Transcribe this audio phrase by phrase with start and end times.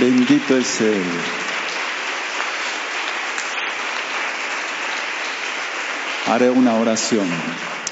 [0.00, 1.02] Bendito es Él.
[6.26, 7.26] Haré una oración.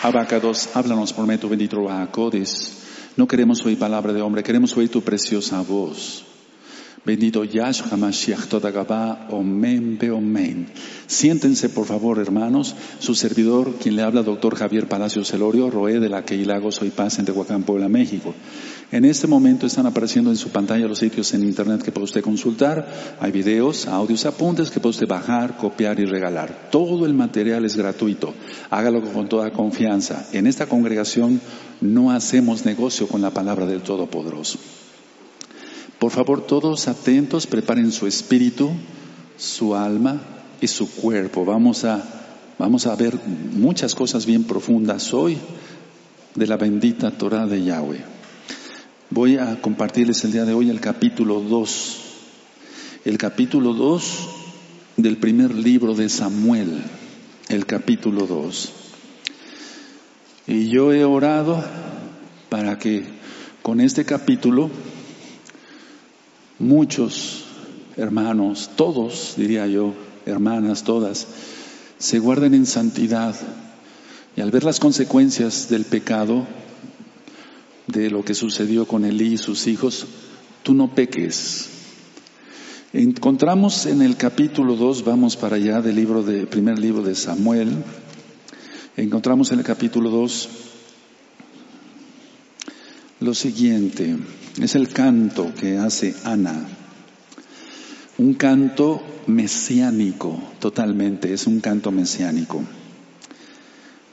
[0.02, 2.78] Abacados, háblanos por medio bendito Bajacodes.
[3.16, 6.24] No queremos oír palabra de hombre, queremos oír tu preciosa voz.
[7.02, 10.66] Bendito Yahshua Mashiach Todagabá, Omen Omen.
[11.06, 12.76] Siéntense, por favor, hermanos.
[12.98, 17.18] Su servidor, quien le habla, doctor Javier Palacio Celorio, Roé de la Queilago Soy Paz
[17.18, 18.34] en Tehuacán, Puebla, México.
[18.92, 22.22] En este momento están apareciendo en su pantalla los sitios en internet que puede usted
[22.22, 22.86] consultar.
[23.18, 26.68] Hay videos, audios, apuntes que puede usted bajar, copiar y regalar.
[26.70, 28.34] Todo el material es gratuito.
[28.68, 30.28] Hágalo con toda confianza.
[30.32, 31.40] En esta congregación
[31.80, 34.58] no hacemos negocio con la palabra del Todopoderoso.
[36.00, 38.70] Por favor, todos atentos, preparen su espíritu,
[39.36, 40.18] su alma
[40.58, 41.44] y su cuerpo.
[41.44, 42.02] Vamos a,
[42.58, 45.36] vamos a ver muchas cosas bien profundas hoy
[46.34, 48.02] de la bendita Torah de Yahweh.
[49.10, 51.96] Voy a compartirles el día de hoy el capítulo 2.
[53.04, 54.28] El capítulo 2
[54.96, 56.82] del primer libro de Samuel.
[57.50, 58.72] El capítulo 2.
[60.46, 61.62] Y yo he orado
[62.48, 63.04] para que
[63.60, 64.70] con este capítulo
[66.60, 67.44] muchos
[67.96, 69.94] hermanos, todos, diría yo,
[70.26, 71.26] hermanas, todas,
[71.98, 73.34] se guarden en santidad
[74.36, 76.46] y al ver las consecuencias del pecado,
[77.88, 80.06] de lo que sucedió con Elí y sus hijos,
[80.62, 81.68] tú no peques.
[82.92, 87.84] Encontramos en el capítulo 2, vamos para allá del libro de, primer libro de Samuel,
[88.96, 90.48] encontramos en el capítulo 2
[93.20, 94.16] lo siguiente.
[94.58, 96.66] Es el canto que hace Ana.
[98.18, 102.62] Un canto mesiánico, totalmente, es un canto mesiánico.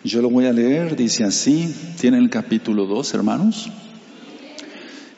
[0.03, 3.69] Yo lo voy a leer, dice así, tiene el capítulo 2, hermanos.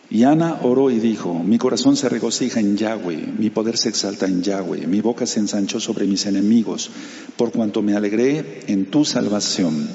[0.09, 4.25] Y Ana oró y dijo, mi corazón se regocija en Yahweh, mi poder se exalta
[4.25, 6.89] en Yahweh, mi boca se ensanchó sobre mis enemigos,
[7.37, 9.87] por cuanto me alegré en tu salvación.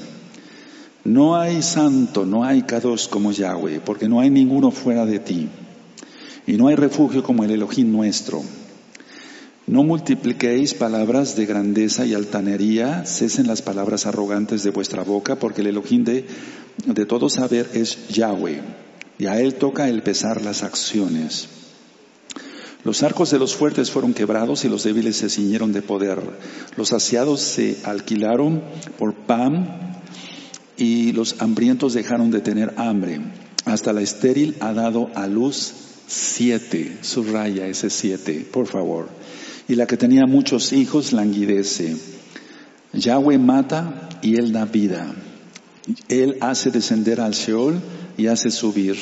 [1.05, 5.47] No hay santo, no hay Kadosh como Yahweh, porque no hay ninguno fuera de ti.
[6.47, 8.41] Y no hay refugio como el Elohim nuestro.
[9.67, 15.61] No multipliquéis palabras de grandeza y altanería, cesen las palabras arrogantes de vuestra boca, porque
[15.61, 16.25] el Elohim de,
[16.85, 18.61] de todo saber es Yahweh,
[19.19, 21.49] y a él toca el pesar las acciones.
[22.83, 26.19] Los arcos de los fuertes fueron quebrados y los débiles se ciñeron de poder.
[26.77, 28.61] Los saciados se alquilaron
[28.97, 29.94] por pan
[30.77, 33.21] y los hambrientos dejaron de tener hambre.
[33.65, 35.73] Hasta la estéril ha dado a luz
[36.07, 39.09] siete, subraya ese siete, por favor.
[39.67, 41.95] Y la que tenía muchos hijos languidece.
[42.93, 45.13] Yahweh mata y él da vida.
[46.07, 47.81] Él hace descender al Sheol
[48.17, 48.95] y hace subir.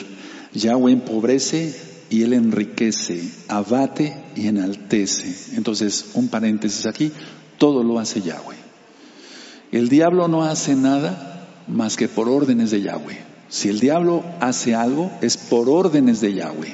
[0.54, 1.76] Yahweh empobrece
[2.10, 5.58] y él enriquece, abate y enaltece.
[5.58, 7.12] Entonces, un paréntesis aquí,
[7.58, 8.56] todo lo hace Yahweh.
[9.72, 11.33] El diablo no hace nada
[11.68, 13.20] más que por órdenes de Yahweh.
[13.50, 16.74] Si el diablo hace algo, es por órdenes de Yahweh.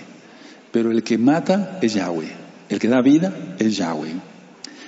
[0.72, 2.32] Pero el que mata es Yahweh.
[2.70, 4.14] El que da vida es Yahweh.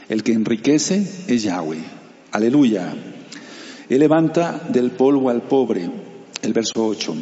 [0.07, 1.83] El que enriquece es Yahweh.
[2.31, 2.93] Aleluya.
[3.89, 5.89] Él levanta del polvo al pobre,
[6.41, 7.15] el verso 8.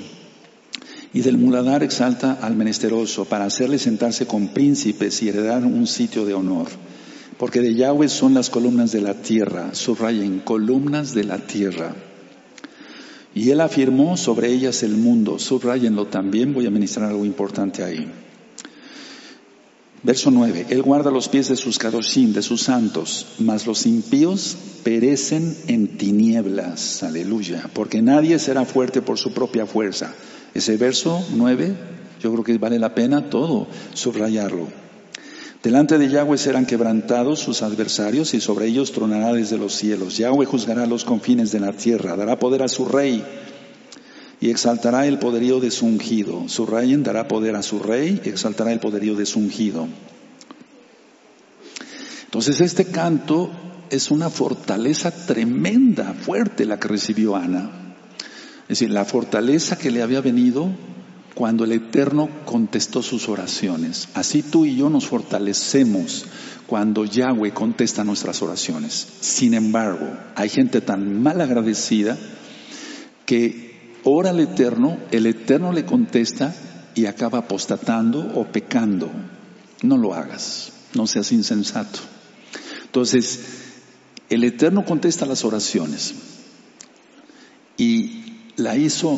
[1.13, 6.25] Y del muladar exalta al menesteroso para hacerle sentarse con príncipes y heredar un sitio
[6.25, 6.67] de honor.
[7.39, 11.95] Porque de Yahweh son las columnas de la tierra, subrayen, columnas de la tierra.
[13.35, 15.39] Y él afirmó sobre ellas el mundo.
[15.39, 18.07] Subrayenlo también, voy a ministrar algo importante ahí.
[20.01, 20.67] Verso 9.
[20.69, 25.97] Él guarda los pies de sus kadoshim, de sus santos, mas los impíos perecen en
[25.97, 27.03] tinieblas.
[27.03, 27.69] Aleluya.
[27.73, 30.13] Porque nadie será fuerte por su propia fuerza.
[30.53, 31.75] Ese verso 9,
[32.21, 34.88] yo creo que vale la pena todo subrayarlo.
[35.63, 40.17] Delante de Yahweh serán quebrantados sus adversarios y sobre ellos tronará desde los cielos.
[40.17, 43.21] Yahweh juzgará los confines de la tierra, dará poder a su rey
[44.39, 46.47] y exaltará el poderío de su ungido.
[46.47, 49.87] Su rey dará poder a su rey y exaltará el poderío de su ungido.
[52.23, 53.49] Entonces este canto
[53.89, 57.95] es una fortaleza tremenda, fuerte la que recibió Ana.
[58.63, 60.69] Es decir, la fortaleza que le había venido
[61.39, 64.09] cuando el Eterno contestó sus oraciones.
[64.13, 66.25] Así tú y yo nos fortalecemos
[66.67, 69.07] cuando Yahweh contesta nuestras oraciones.
[69.21, 70.05] Sin embargo,
[70.35, 72.17] hay gente tan mal agradecida
[73.25, 76.53] que ora al Eterno, el Eterno le contesta
[76.93, 79.09] y acaba apostatando o pecando.
[79.81, 81.99] No lo hagas, no seas insensato.
[82.83, 83.39] Entonces,
[84.29, 86.15] el Eterno contesta las oraciones
[87.77, 88.23] y
[88.57, 89.17] la hizo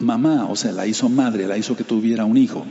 [0.00, 2.64] mamá, o sea, la hizo madre, la hizo que tuviera un hijo.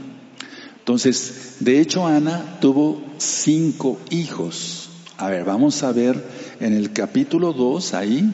[0.79, 4.89] Entonces, de hecho, Ana tuvo cinco hijos.
[5.17, 6.23] A ver, vamos a ver
[6.59, 8.33] en el capítulo 2, ahí,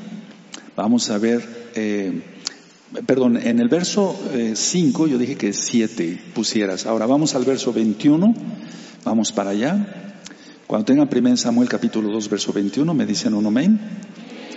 [0.75, 2.21] vamos a ver, eh,
[3.05, 4.17] perdón, en el verso
[4.53, 6.85] 5 eh, yo dije que siete pusieras.
[6.85, 8.33] Ahora vamos al verso 21,
[9.03, 10.13] vamos para allá.
[10.67, 13.79] Cuando tengan 1 Samuel capítulo 2, verso 21, me dicen un amén.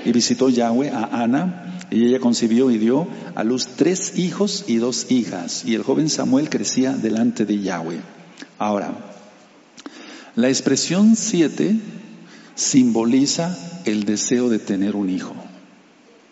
[0.05, 4.77] Y visitó Yahweh a Ana y ella concibió y dio a luz tres hijos y
[4.77, 5.65] dos hijas.
[5.65, 8.00] Y el joven Samuel crecía delante de Yahweh.
[8.59, 8.93] Ahora,
[10.35, 11.77] la expresión siete
[12.55, 15.35] simboliza el deseo de tener un hijo.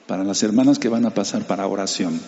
[0.07, 2.21] Para las hermanas que van a pasar para oración.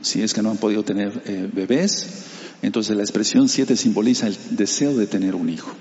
[0.00, 2.24] Si es que no han podido tener eh, bebés,
[2.62, 5.72] entonces la expresión siete simboliza el deseo de tener un hijo.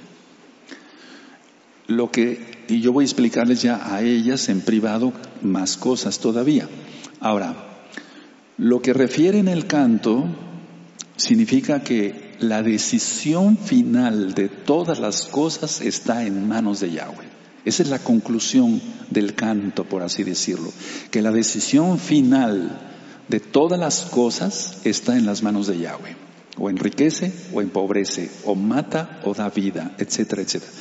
[1.87, 6.69] Lo que y yo voy a explicarles ya a ellas en privado más cosas todavía.
[7.19, 7.85] Ahora,
[8.57, 10.25] lo que refiere en el canto
[11.17, 17.29] significa que la decisión final de todas las cosas está en manos de Yahweh.
[17.65, 20.71] Esa es la conclusión del canto, por así decirlo,
[21.11, 22.79] que la decisión final
[23.27, 26.15] de todas las cosas está en las manos de Yahweh.
[26.57, 30.71] O enriquece o empobrece, o mata o da vida, etcétera, etcétera.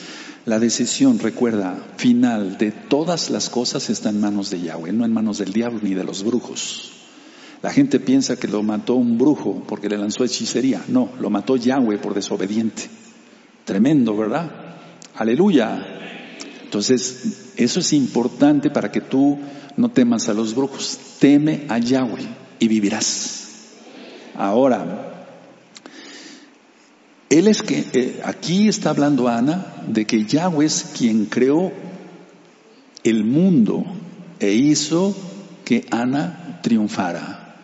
[0.47, 5.13] La decisión, recuerda, final de todas las cosas está en manos de Yahweh, no en
[5.13, 6.93] manos del diablo ni de los brujos.
[7.63, 10.83] La gente piensa que lo mató un brujo porque le lanzó hechicería.
[10.89, 12.89] No, lo mató Yahweh por desobediente.
[13.67, 14.51] Tremendo, ¿verdad?
[15.15, 15.87] Aleluya.
[16.65, 19.39] Entonces, eso es importante para que tú
[19.77, 20.99] no temas a los brujos.
[21.19, 22.27] Teme a Yahweh
[22.59, 23.41] y vivirás.
[24.35, 25.10] Ahora,
[27.31, 31.73] él es que, eh, aquí está hablando Ana de que Yahweh es quien creó
[33.05, 33.85] el mundo
[34.41, 35.17] e hizo
[35.65, 37.57] que Ana triunfara.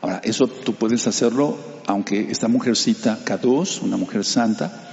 [0.00, 4.90] Ahora, eso tú puedes hacerlo, aunque esta mujercita K2, una mujer santa,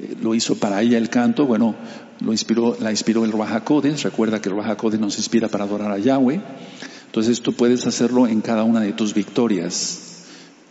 [0.00, 1.76] eh, lo hizo para ella el canto, bueno,
[2.20, 5.98] lo inspiró, la inspiró el Rahakodes, recuerda que el Rahakodes nos inspira para adorar a
[5.98, 6.40] Yahweh,
[7.06, 10.07] entonces tú puedes hacerlo en cada una de tus victorias.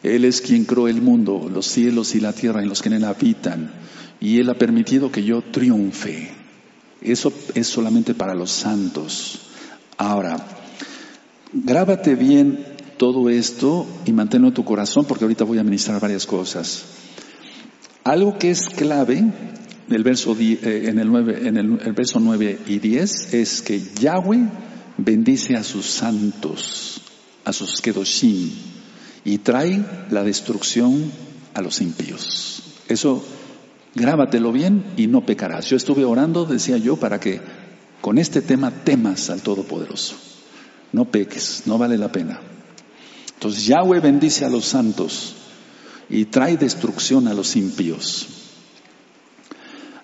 [0.03, 2.95] Él es quien creó el mundo, los cielos y la tierra en los que en
[2.95, 3.71] él habitan.
[4.19, 6.31] Y Él ha permitido que yo triunfe.
[7.01, 9.41] Eso es solamente para los santos.
[9.97, 10.37] Ahora,
[11.53, 12.65] grábate bien
[12.97, 16.85] todo esto y manténlo en tu corazón porque ahorita voy a ministrar varias cosas.
[18.03, 19.23] Algo que es clave
[19.89, 24.49] el verso, eh, en, el, 9, en el, verso 9 y 10 es que Yahweh
[24.97, 27.01] bendice a sus santos,
[27.45, 28.51] a sus kedoshim
[29.27, 31.11] y trae la destrucción
[31.53, 32.63] a los impíos.
[32.87, 33.25] Eso
[33.93, 35.65] grábatelo bien y no pecarás.
[35.65, 37.41] Yo estuve orando, decía yo, para que
[37.99, 40.15] con este tema temas al Todopoderoso.
[40.93, 42.39] No peques, no vale la pena.
[43.33, 45.35] Entonces Yahweh bendice a los santos
[46.09, 48.27] y trae destrucción a los impíos.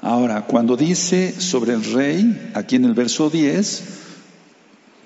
[0.01, 3.83] Ahora, cuando dice sobre el rey, aquí en el verso 10,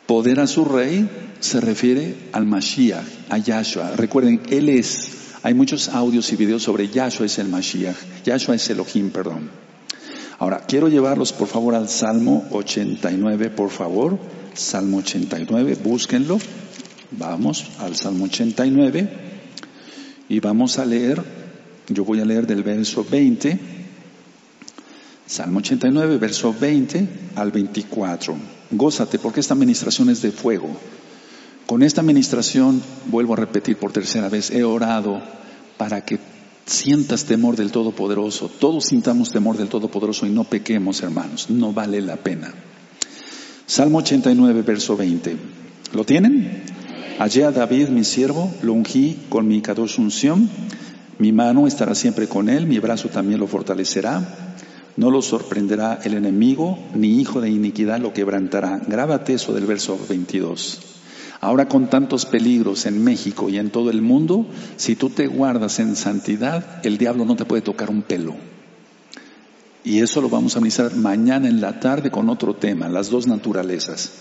[0.08, 1.08] poder a su rey,
[1.40, 3.96] se refiere al Mashiach, a Yahshua.
[3.96, 5.10] Recuerden, Él es,
[5.44, 7.96] hay muchos audios y videos sobre Yahshua es el Mashiach,
[8.26, 9.50] Yahshua es Elohim, perdón.
[10.40, 14.20] Ahora, quiero llevarlos por favor al Salmo 89, por favor.
[14.54, 16.40] Salmo 89, búsquenlo.
[17.12, 19.10] Vamos al Salmo 89
[20.30, 21.24] y vamos a leer,
[21.88, 23.60] yo voy a leer del verso 20,
[25.26, 28.36] Salmo 89, verso 20 al 24.
[28.72, 30.70] Gózate porque esta administración es de fuego.
[31.68, 35.22] Con esta administración, vuelvo a repetir por tercera vez, he orado
[35.76, 36.18] para que
[36.66, 38.50] sientas temor del Todopoderoso.
[38.50, 41.50] Todos sintamos temor del Todopoderoso y no pequemos, hermanos.
[41.50, 42.54] No vale la pena.
[43.66, 45.36] Salmo 89, verso 20.
[45.92, 46.64] ¿Lo tienen?
[47.20, 50.50] Hallé a David, mi siervo, lo ungí con mi cadosh unción.
[51.20, 54.54] Mi mano estará siempre con él, mi brazo también lo fortalecerá.
[54.96, 58.80] No lo sorprenderá el enemigo, ni hijo de iniquidad lo quebrantará.
[58.88, 60.97] Grábate eso del verso 22.
[61.40, 65.80] Ahora con tantos peligros en México y en todo el mundo, si tú te guardas
[65.80, 68.36] en santidad, el diablo no te puede tocar un pelo.
[69.84, 73.28] Y eso lo vamos a analizar mañana en la tarde con otro tema, las dos
[73.28, 74.12] naturalezas.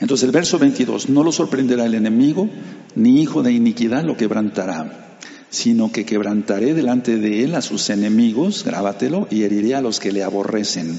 [0.00, 2.48] Entonces el verso 22, no lo sorprenderá el enemigo,
[2.94, 5.18] ni hijo de iniquidad lo quebrantará,
[5.50, 10.12] sino que quebrantaré delante de él a sus enemigos, grábatelo, y heriré a los que
[10.12, 10.98] le aborrecen.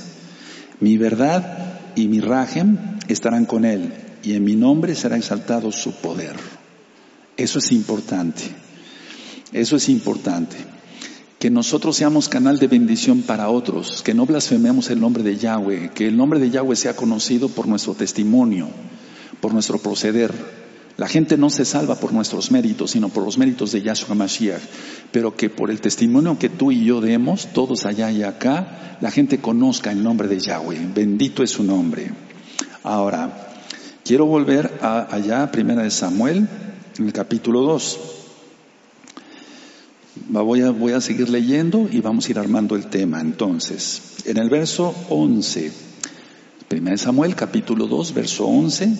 [0.80, 5.94] Mi verdad y mi rajem estarán con él, y en mi nombre será exaltado su
[5.94, 6.36] poder.
[7.38, 8.44] Eso es importante.
[9.52, 10.58] Eso es importante.
[11.40, 15.90] Que nosotros seamos canal de bendición para otros, que no blasfememos el nombre de Yahweh,
[15.94, 18.70] que el nombre de Yahweh sea conocido por nuestro testimonio,
[19.40, 20.32] por nuestro proceder.
[20.98, 24.62] La gente no se salva por nuestros méritos, sino por los méritos de Yahshua Mashiach.
[25.12, 29.10] Pero que por el testimonio que tú y yo demos, todos allá y acá, la
[29.10, 30.92] gente conozca el nombre de Yahweh.
[30.94, 32.12] Bendito es su nombre.
[32.84, 33.51] Ahora,
[34.04, 36.48] quiero volver a, allá, primera de Samuel,
[36.98, 38.00] en el capítulo 2.
[40.30, 43.22] Voy a, voy a seguir leyendo y vamos a ir armando el tema.
[43.22, 45.72] Entonces, en el verso 11,
[46.68, 48.94] primera de Samuel, capítulo 2, verso 11,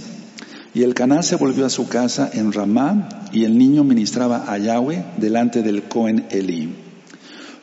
[0.74, 4.58] y el Caná se volvió a su casa en Ramá y el niño ministraba a
[4.58, 6.74] Yahweh delante del Cohen Elí.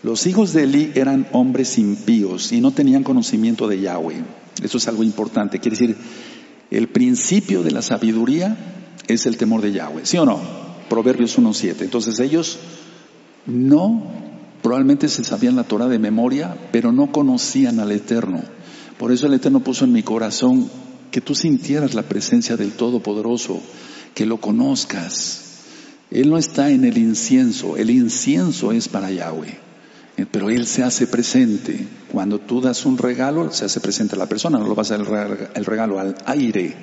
[0.02, 4.22] Los hijos de Elí eran hombres impíos y no tenían conocimiento de Yahweh.
[4.62, 5.58] Eso es algo importante.
[5.58, 5.96] Quiere decir,
[6.70, 8.56] el principio de la sabiduría
[9.06, 10.04] es el temor de Yahweh.
[10.04, 10.40] ¿Sí o no?
[10.88, 11.82] Proverbios 1.7.
[11.82, 12.58] Entonces ellos
[13.46, 14.02] no,
[14.62, 18.42] probablemente se sabían la Torah de memoria, pero no conocían al Eterno.
[18.98, 20.68] Por eso el Eterno puso en mi corazón
[21.10, 23.60] que tú sintieras la presencia del Todopoderoso,
[24.14, 25.44] que lo conozcas.
[26.10, 29.58] Él no está en el incienso, el incienso es para Yahweh, eh,
[30.26, 31.86] pero Él se hace presente.
[32.10, 34.98] Cuando tú das un regalo, se hace presente a la persona, no lo vas a
[34.98, 36.74] dar el regalo al aire,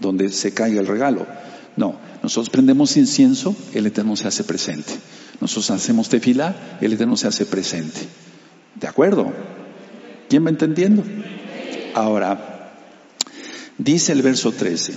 [0.00, 1.26] donde se caiga el regalo.
[1.76, 4.92] No, nosotros prendemos incienso, el Eterno se hace presente.
[5.40, 8.00] Nosotros hacemos tefilá, el Eterno se hace presente.
[8.74, 9.32] ¿De acuerdo?
[10.28, 11.02] ¿Quién va entendiendo?
[11.94, 12.52] Ahora,
[13.78, 14.92] Dice el verso 13,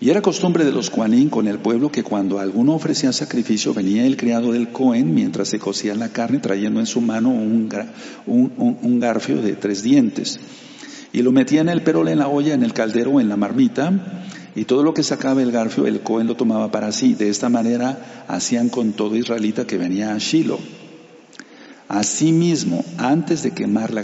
[0.00, 4.06] y era costumbre de los Juanín con el pueblo que cuando alguno ofrecía sacrificio venía
[4.06, 9.42] el criado del Cohen mientras se cocía la carne trayendo en su mano un, garfio
[9.42, 10.38] de tres dientes.
[11.12, 14.22] Y lo metía en el perol, en la olla, en el caldero en la marmita,
[14.54, 17.14] y todo lo que sacaba el garfio el Cohen lo tomaba para sí.
[17.14, 20.60] De esta manera hacían con todo israelita que venía a Shiloh.
[21.88, 24.02] Asimismo, antes de quemar la,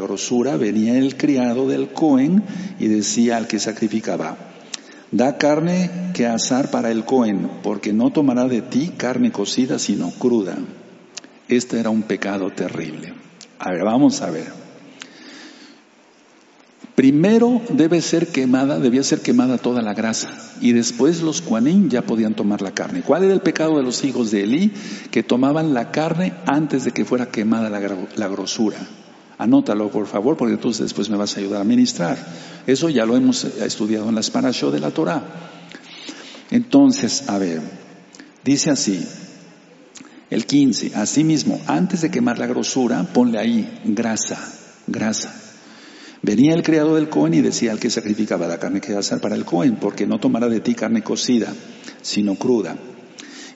[0.00, 2.42] grosura, venía el criado del Cohen
[2.78, 4.36] y decía al que sacrificaba,
[5.12, 10.10] da carne que asar para el Cohen, porque no tomará de ti carne cocida, sino
[10.10, 10.56] cruda.
[11.48, 13.14] Este era un pecado terrible.
[13.58, 14.60] A ver, vamos a ver.
[16.94, 20.28] Primero debe ser quemada, debía ser quemada toda la grasa
[20.60, 23.00] y después los cuanín ya podían tomar la carne.
[23.00, 24.72] ¿Cuál era el pecado de los hijos de Elí?
[25.10, 28.76] Que tomaban la carne antes de que fuera quemada la, grosura.
[29.40, 32.18] Anótalo por favor porque entonces después me vas a ayudar a ministrar.
[32.66, 35.22] Eso ya lo hemos estudiado en las parashot de la Torah.
[36.50, 37.62] Entonces, a ver,
[38.44, 39.02] dice así,
[40.28, 44.38] el 15, asimismo, antes de quemar la grosura, ponle ahí grasa,
[44.86, 45.34] grasa.
[46.20, 49.36] Venía el criado del Cohen y decía al que sacrificaba la carne que hacer para
[49.36, 51.54] el Cohen, porque no tomará de ti carne cocida,
[52.02, 52.76] sino cruda.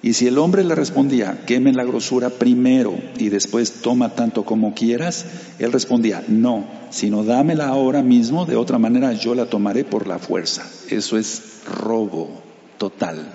[0.04, 4.75] Y si el hombre le respondía, queme la grosura primero y después toma tanto como
[4.75, 5.25] quieras,
[5.58, 10.18] él respondía, no, sino dámela ahora mismo, de otra manera yo la tomaré por la
[10.18, 10.70] fuerza.
[10.90, 12.28] Eso es robo
[12.76, 13.26] total.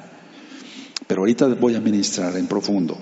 [1.08, 3.00] Pero ahorita voy a ministrar en profundo.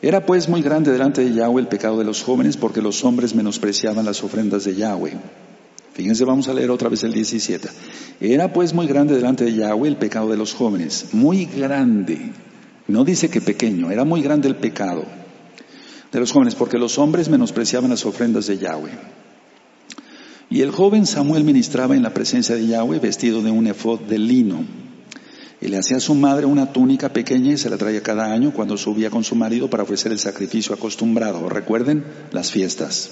[0.00, 3.34] Era pues muy grande delante de Yahweh el pecado de los jóvenes porque los hombres
[3.34, 5.18] menospreciaban las ofrendas de Yahweh.
[5.92, 7.68] Fíjense, vamos a leer otra vez el 17.
[8.22, 11.08] Era pues muy grande delante de Yahweh el pecado de los jóvenes.
[11.12, 12.32] Muy grande.
[12.90, 15.04] No dice que pequeño, era muy grande el pecado
[16.12, 18.90] de los jóvenes porque los hombres menospreciaban las ofrendas de Yahweh.
[20.50, 24.18] Y el joven Samuel ministraba en la presencia de Yahweh vestido de un efod de
[24.18, 24.64] lino
[25.60, 28.52] y le hacía a su madre una túnica pequeña y se la traía cada año
[28.52, 31.48] cuando subía con su marido para ofrecer el sacrificio acostumbrado.
[31.48, 33.10] Recuerden las fiestas.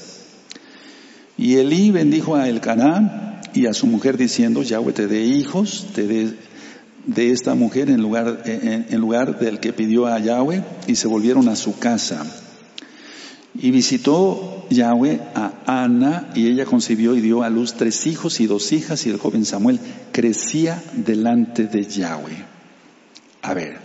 [1.37, 6.07] Y Elí bendijo a Elcaná y a su mujer diciendo, Yahweh te dé hijos, te
[6.07, 6.35] dé
[7.09, 11.49] de esta mujer en lugar, en lugar del que pidió a Yahweh y se volvieron
[11.49, 12.25] a su casa.
[13.55, 18.47] Y visitó Yahweh a Ana y ella concibió y dio a luz tres hijos y
[18.47, 19.81] dos hijas y el joven Samuel
[20.13, 22.45] crecía delante de Yahweh.
[23.41, 23.79] A ver,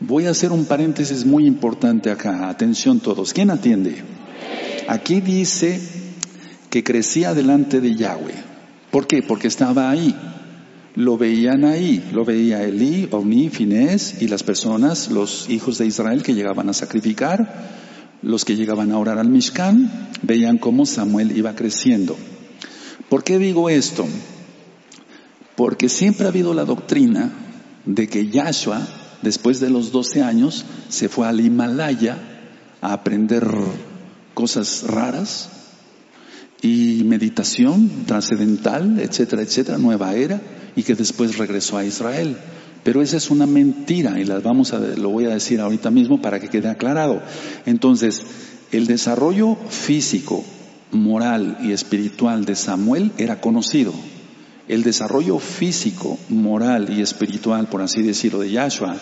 [0.00, 2.48] voy a hacer un paréntesis muy importante acá.
[2.48, 3.34] Atención todos.
[3.34, 3.96] ¿Quién atiende?
[4.88, 5.78] Aquí dice
[6.70, 8.34] que crecía delante de Yahweh.
[8.90, 9.22] ¿Por qué?
[9.22, 10.16] Porque estaba ahí.
[10.96, 16.22] Lo veían ahí, lo veía Elí, Ovni, Finés y las personas, los hijos de Israel
[16.22, 17.84] que llegaban a sacrificar
[18.22, 22.16] los que llegaban a orar al Mishkan veían cómo Samuel iba creciendo.
[23.08, 24.04] ¿Por qué digo esto?
[25.54, 27.30] Porque siempre ha habido la doctrina
[27.84, 28.86] de que Yahshua,
[29.22, 32.18] después de los 12 años, se fue al Himalaya
[32.80, 33.46] a aprender
[34.34, 35.50] cosas raras
[36.62, 40.40] y meditación trascendental, etcétera, etcétera, nueva era,
[40.74, 42.36] y que después regresó a Israel.
[42.82, 46.20] Pero esa es una mentira y las vamos a, lo voy a decir ahorita mismo
[46.20, 47.20] para que quede aclarado.
[47.66, 48.22] Entonces,
[48.72, 50.44] el desarrollo físico,
[50.92, 53.92] moral y espiritual de Samuel era conocido.
[54.68, 58.96] el desarrollo físico, moral y espiritual, por así decirlo, de Yahshua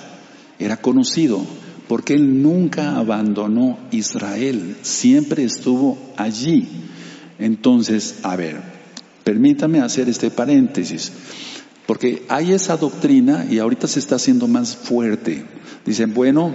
[0.59, 1.41] era conocido
[1.89, 6.67] porque él nunca abandonó Israel, siempre estuvo allí.
[7.39, 8.61] Entonces, a ver,
[9.25, 11.13] permítame hacer este paréntesis,
[11.87, 15.45] porque hay esa doctrina y ahorita se está haciendo más fuerte.
[15.85, 16.55] Dicen, bueno,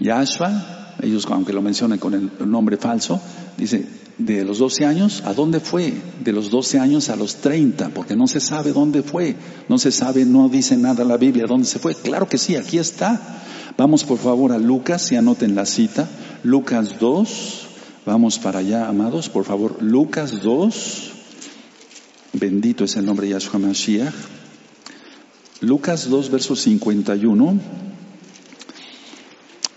[0.00, 3.20] Yahshua, ellos aunque lo mencionen con el nombre falso,
[3.56, 3.86] dice,
[4.18, 5.92] de los 12 años, ¿a dónde fue?
[6.22, 9.34] De los 12 años a los 30, porque no se sabe dónde fue,
[9.68, 11.94] no se sabe, no dice nada la Biblia dónde se fue.
[11.94, 13.40] Claro que sí, aquí está.
[13.76, 16.08] Vamos por favor a Lucas y anoten la cita.
[16.44, 17.63] Lucas 2,
[18.06, 19.82] vamos para allá, amados, por favor.
[19.82, 21.10] Lucas 2,
[22.34, 24.14] bendito es el nombre de Yahshua Mashiach.
[25.60, 27.60] Lucas 2, verso 51.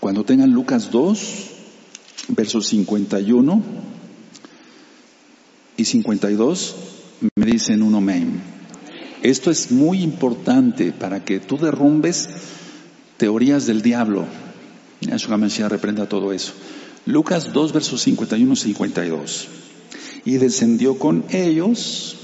[0.00, 1.20] Cuando tengan Lucas 2,
[2.28, 3.62] verso 51
[5.76, 6.76] y 52,
[7.36, 8.40] me dicen un amén.
[9.22, 12.28] Esto es muy importante para que tú derrumbes
[13.16, 14.26] teorías del diablo.
[15.00, 16.52] Yahshua Mashiach reprenda todo eso.
[17.08, 19.48] Lucas 2, versos 51 y 52.
[20.26, 22.16] Y descendió con ellos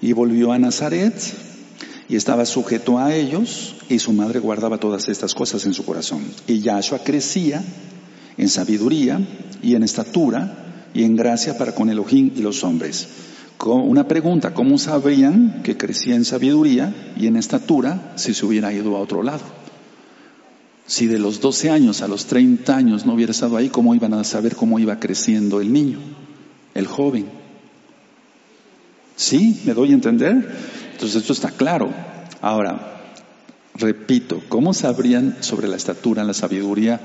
[0.00, 1.14] y volvió a Nazaret
[2.08, 6.24] y estaba sujeto a ellos y su madre guardaba todas estas cosas en su corazón.
[6.48, 7.62] Y Yahshua crecía
[8.36, 9.20] en sabiduría
[9.62, 13.06] y en estatura y en gracia para con Elohim y los hombres.
[13.64, 18.96] Una pregunta, ¿cómo sabrían que crecía en sabiduría y en estatura si se hubiera ido
[18.96, 19.65] a otro lado?
[20.86, 24.14] Si de los 12 años a los 30 años no hubiera estado ahí, ¿cómo iban
[24.14, 25.98] a saber cómo iba creciendo el niño,
[26.74, 27.26] el joven?
[29.16, 29.62] ¿Sí?
[29.64, 30.54] ¿Me doy a entender?
[30.92, 31.92] Entonces esto está claro.
[32.40, 33.02] Ahora,
[33.74, 37.00] repito, ¿cómo sabrían sobre la estatura, la sabiduría?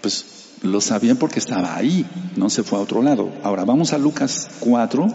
[0.00, 0.26] Pues
[0.62, 3.32] lo sabían porque estaba ahí, no se fue a otro lado.
[3.42, 5.12] Ahora, vamos a Lucas 4,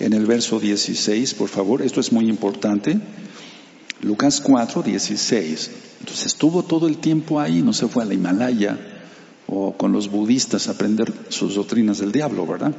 [0.00, 1.82] en el verso 16, por favor.
[1.82, 2.98] Esto es muy importante.
[4.02, 5.70] Lucas 4, 16.
[6.00, 8.78] Entonces estuvo todo el tiempo ahí, no se fue a la Himalaya
[9.48, 12.72] o con los budistas a aprender sus doctrinas del diablo, ¿verdad?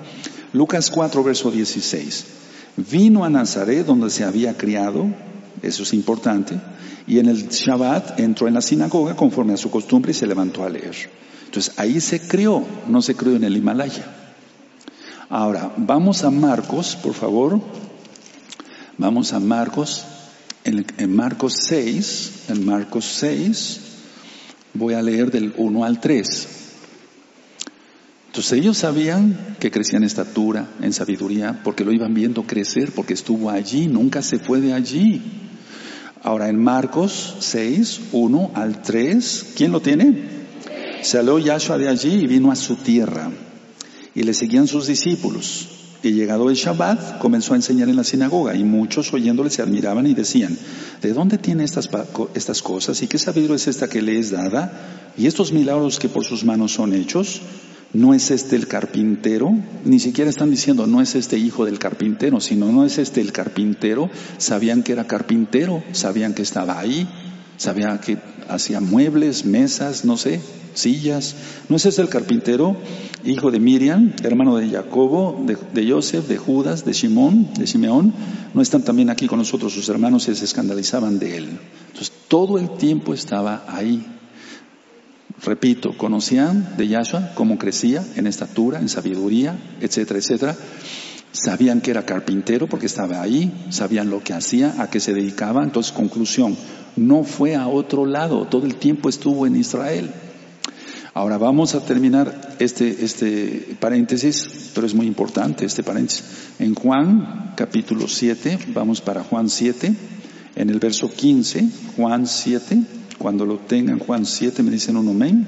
[0.54, 2.26] Lucas 4, verso 16.
[2.90, 5.08] Vino a Nazaret donde se había criado,
[5.62, 6.60] eso es importante,
[7.08, 10.64] y en el Shabbat entró en la sinagoga conforme a su costumbre y se levantó
[10.64, 10.96] a leer.
[11.46, 14.06] Entonces ahí se crió, no se crió en el Himalaya.
[15.30, 17.60] Ahora, vamos a Marcos, por favor.
[18.98, 20.06] Vamos a Marcos
[20.64, 23.80] en, Marcos 6, en Marcos 6,
[24.74, 26.48] voy a leer del 1 al 3.
[28.28, 33.14] Entonces ellos sabían que crecía en estatura, en sabiduría, porque lo iban viendo crecer, porque
[33.14, 35.22] estuvo allí, nunca se fue de allí.
[36.22, 40.40] Ahora en Marcos 6, 1 al 3, ¿quién lo tiene?
[41.02, 43.32] Salió Yahshua de allí y vino a su tierra,
[44.14, 45.79] y le seguían sus discípulos.
[46.02, 50.08] Y llegado el Shabbat, comenzó a enseñar en la sinagoga y muchos oyéndole se admiraban
[50.08, 50.58] y decían,
[51.02, 51.90] ¿de dónde tiene estas,
[52.36, 55.12] estas cosas y qué sabiduría es esta que le es dada?
[55.18, 57.42] Y estos milagros que por sus manos son hechos,
[57.92, 59.52] ¿no es este el carpintero?
[59.84, 63.34] Ni siquiera están diciendo, no es este hijo del carpintero, sino no es este el
[63.34, 64.10] carpintero.
[64.38, 67.10] Sabían que era carpintero, sabían que estaba ahí,
[67.58, 70.40] sabían que hacía muebles, mesas, no sé,
[70.80, 71.36] sillas.
[71.68, 72.76] ¿No es ese el carpintero,
[73.24, 78.14] hijo de Miriam, hermano de Jacobo, de, Joseph, de Judas, de Simón, de Simeón?
[78.54, 81.60] ¿No están también aquí con nosotros sus hermanos y se escandalizaban de él?
[81.88, 84.06] Entonces, todo el tiempo estaba ahí.
[85.44, 90.56] Repito, conocían de Yahshua cómo crecía en estatura, en sabiduría, etcétera, etcétera.
[91.32, 95.64] Sabían que era carpintero porque estaba ahí, sabían lo que hacía, a qué se dedicaba.
[95.64, 96.58] Entonces, conclusión,
[96.96, 100.12] no fue a otro lado, todo el tiempo estuvo en Israel.
[101.20, 106.24] Ahora vamos a terminar este, este paréntesis, pero es muy importante este paréntesis.
[106.60, 109.94] En Juan capítulo 7, vamos para Juan 7,
[110.56, 112.84] en el verso 15, Juan 7,
[113.18, 115.46] cuando lo tengan Juan 7 me dicen un amén.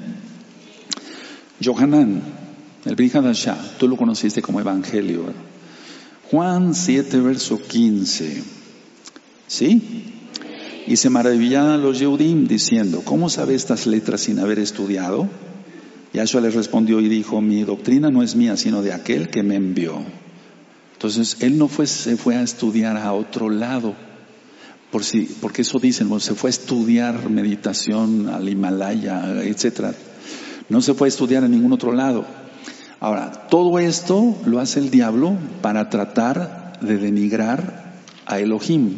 [1.64, 2.20] Johanan,
[2.84, 5.24] el Brihadashah, tú lo conociste como evangelio.
[6.30, 8.42] Juan 7, verso 15.
[9.46, 10.04] ¿Sí?
[10.86, 15.30] Y se maravillaban los Yehudim diciendo, ¿cómo sabe estas letras sin haber estudiado?
[16.12, 19.56] Yahshua le respondió y dijo, mi doctrina no es mía, sino de aquel que me
[19.56, 20.02] envió.
[20.92, 23.94] Entonces, él no fue, se fue a estudiar a otro lado,
[24.90, 29.94] por si, porque eso dicen, se fue a estudiar meditación al Himalaya, etcétera.
[30.68, 32.26] No se fue a estudiar a ningún otro lado.
[33.00, 37.94] Ahora, todo esto lo hace el diablo para tratar de denigrar
[38.26, 38.96] a Elohim,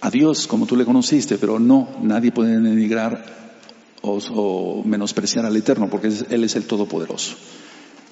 [0.00, 3.41] a Dios como tú le conociste, pero no, nadie puede denigrar
[4.02, 7.36] o, menospreciar al Eterno, porque Él es el Todopoderoso.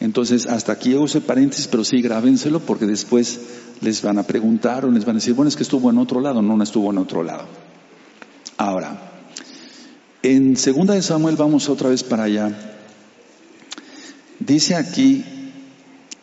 [0.00, 3.40] Entonces, hasta aquí hago ese paréntesis, pero sí grábenselo porque después
[3.82, 6.20] les van a preguntar o les van a decir, bueno, es que estuvo en otro
[6.20, 7.44] lado, no, no estuvo en otro lado.
[8.56, 9.12] Ahora,
[10.22, 12.76] en segunda de Samuel vamos otra vez para allá.
[14.38, 15.24] Dice aquí,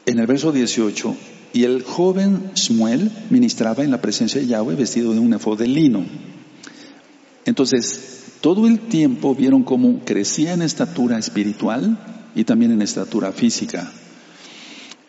[0.08, 1.15] en el verso 18,
[1.53, 5.67] y el joven Shmuel ministraba en la presencia de Yahweh vestido de un efod de
[5.67, 6.06] lino.
[7.48, 11.98] Entonces, todo el tiempo vieron cómo crecía en estatura espiritual,
[12.38, 13.92] y también en estatura física.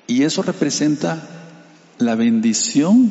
[0.07, 1.29] Y eso representa
[1.99, 3.11] la bendición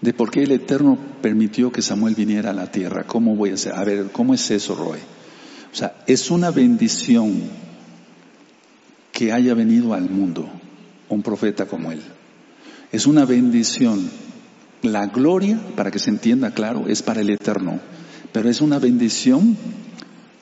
[0.00, 3.04] de por qué el Eterno permitió que Samuel viniera a la tierra.
[3.04, 3.72] ¿Cómo voy a hacer?
[3.74, 4.98] A ver, ¿cómo es eso, Roy?
[5.72, 7.40] O sea, es una bendición
[9.12, 10.50] que haya venido al mundo
[11.08, 12.02] un profeta como él.
[12.90, 14.10] Es una bendición.
[14.82, 17.78] La gloria, para que se entienda claro, es para el Eterno.
[18.34, 19.56] Pero es una bendición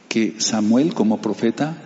[0.09, 1.77] que Samuel como profeta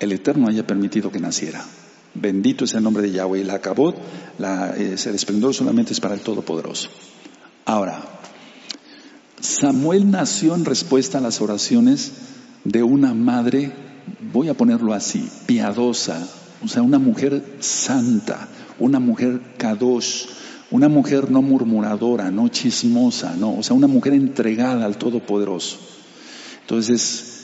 [0.00, 1.64] el Eterno haya permitido que naciera.
[2.12, 3.44] Bendito es el nombre de Yahweh.
[3.44, 3.94] La acabó,
[4.38, 6.88] la, eh, se desprendió solamente es para el Todopoderoso.
[7.66, 8.02] Ahora,
[9.40, 12.14] Samuel nació en respuesta a las oraciones
[12.64, 13.72] de una madre,
[14.32, 16.28] voy a ponerlo así, piadosa,
[16.64, 18.48] o sea, una mujer santa,
[18.80, 20.26] una mujer kadosh,
[20.70, 25.78] una mujer no murmuradora, no chismosa, no, o sea, una mujer entregada al Todopoderoso.
[26.60, 27.38] Entonces,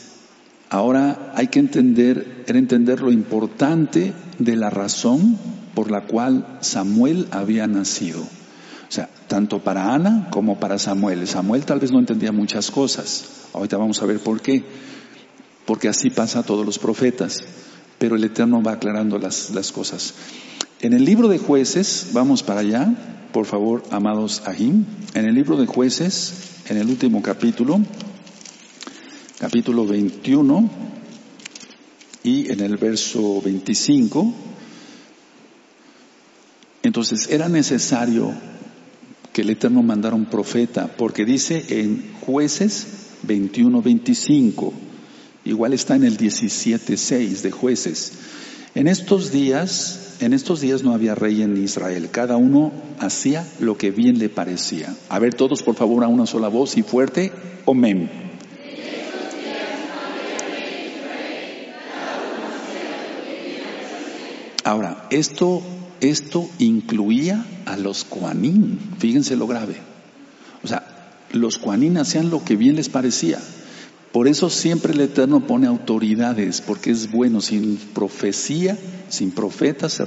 [0.75, 5.39] Ahora hay que entender, entender lo importante de la razón
[5.73, 8.23] por la cual Samuel había nacido.
[8.23, 11.29] O sea, tanto para Ana como para Samuel.
[11.29, 13.47] Samuel tal vez no entendía muchas cosas.
[13.53, 14.65] Ahorita vamos a ver por qué.
[15.65, 17.45] Porque así pasa a todos los profetas.
[17.99, 20.15] Pero el Eterno va aclarando las, las cosas.
[20.81, 22.93] En el libro de jueces, vamos para allá,
[23.35, 24.85] por favor, amados Ahim.
[25.15, 27.81] En el libro de jueces, en el último capítulo,
[29.41, 30.71] capítulo 21
[32.23, 34.33] y en el verso 25.
[36.85, 38.33] Entonces era necesario
[39.33, 42.87] que el Eterno mandara un profeta, porque dice en jueces
[43.25, 44.73] 21, 25,
[45.45, 48.13] igual está en el 17, 6 de jueces.
[48.77, 53.77] En estos días, en estos días no había rey en Israel, cada uno hacía lo
[53.77, 54.95] que bien le parecía.
[55.09, 57.33] A ver todos por favor a una sola voz y fuerte,
[57.67, 58.11] amén.
[64.65, 65.63] Ahora, esto,
[66.01, 69.77] esto incluía a los cuanín, fíjense lo grave.
[70.63, 70.87] O sea,
[71.33, 73.39] los cuanín hacían lo que bien les parecía.
[74.15, 80.05] Por eso siempre el Eterno pone autoridades, porque es bueno, sin profecía, sin profeta se,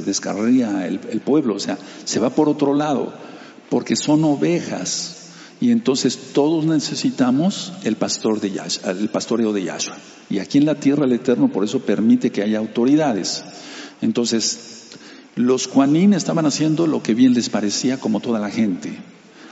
[0.00, 3.14] descarría el, pueblo, o sea, se va por otro lado,
[3.70, 5.28] porque son ovejas.
[5.60, 9.96] Y entonces todos necesitamos el pastor de Yahshua, el pastoreo de Yahshua.
[10.28, 13.44] Y aquí en la tierra el Eterno por eso permite que haya autoridades.
[14.02, 14.88] Entonces,
[15.36, 18.98] los Juanín estaban haciendo lo que bien les parecía como toda la gente.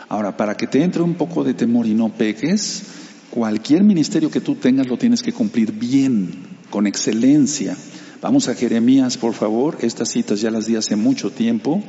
[0.09, 3.04] Ahora, para que te entre un poco de temor y no peques,
[3.35, 6.31] cualquier ministerio que tú tengas lo tienes que cumplir bien,
[6.71, 7.77] con excelencia.
[8.23, 9.79] Vamos a Jeremías, por favor.
[9.81, 11.83] Estas citas ya las di hace mucho tiempo.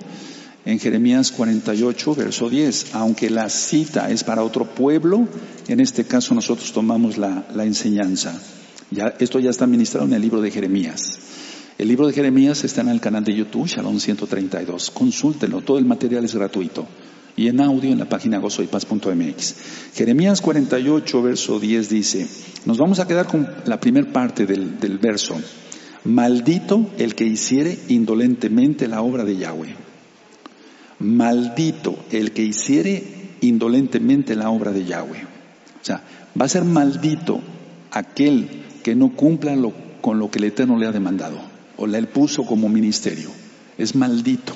[0.65, 2.95] En Jeremías 48, verso 10.
[2.95, 5.27] Aunque la cita es para otro pueblo,
[5.67, 8.41] en este caso nosotros tomamos la, la enseñanza.
[8.89, 11.19] Ya, esto ya está ministrado en el libro de Jeremías.
[11.77, 14.89] El libro de Jeremías está en el canal de YouTube, Shalom 132.
[14.89, 16.88] Consúltenlo, todo el material es gratuito.
[17.38, 19.56] Y en audio en la página gozoypaz.mx.
[19.93, 22.28] Jeremías 48, verso 10 dice,
[22.65, 25.36] nos vamos a quedar con la primera parte del, del verso.
[26.06, 29.76] Maldito el que hiciere indolentemente la obra de Yahweh.
[31.00, 33.04] Maldito el que hiciere
[33.41, 35.24] indolentemente la obra de Yahweh.
[35.82, 36.04] O sea,
[36.39, 37.41] va a ser maldito
[37.91, 38.48] aquel
[38.84, 39.58] que no cumpla
[40.02, 43.30] con lo que el Eterno le ha demandado o él puso como ministerio.
[43.78, 44.54] Es maldito.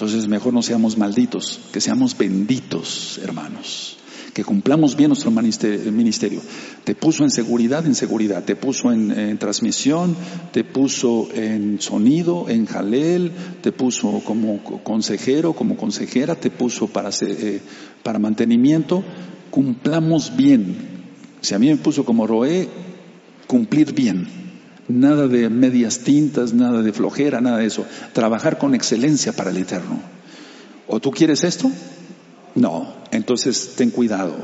[0.00, 3.98] Entonces mejor no seamos malditos, que seamos benditos, hermanos.
[4.32, 6.40] Que cumplamos bien nuestro ministerio.
[6.84, 8.42] Te puso en seguridad, en seguridad.
[8.42, 10.16] Te puso en, transmisión,
[10.52, 17.10] te puso en sonido, en jalel, te puso como consejero, como consejera, te puso para,
[17.20, 17.60] eh,
[18.02, 19.04] para mantenimiento.
[19.50, 20.76] Cumplamos bien.
[21.42, 22.70] Si a mí me puso como roé,
[23.46, 24.49] cumplir bien
[24.90, 27.86] Nada de medias tintas, nada de flojera, nada de eso.
[28.12, 30.00] Trabajar con excelencia para el Eterno.
[30.88, 31.70] ¿O tú quieres esto?
[32.54, 32.92] No.
[33.10, 34.34] Entonces ten cuidado.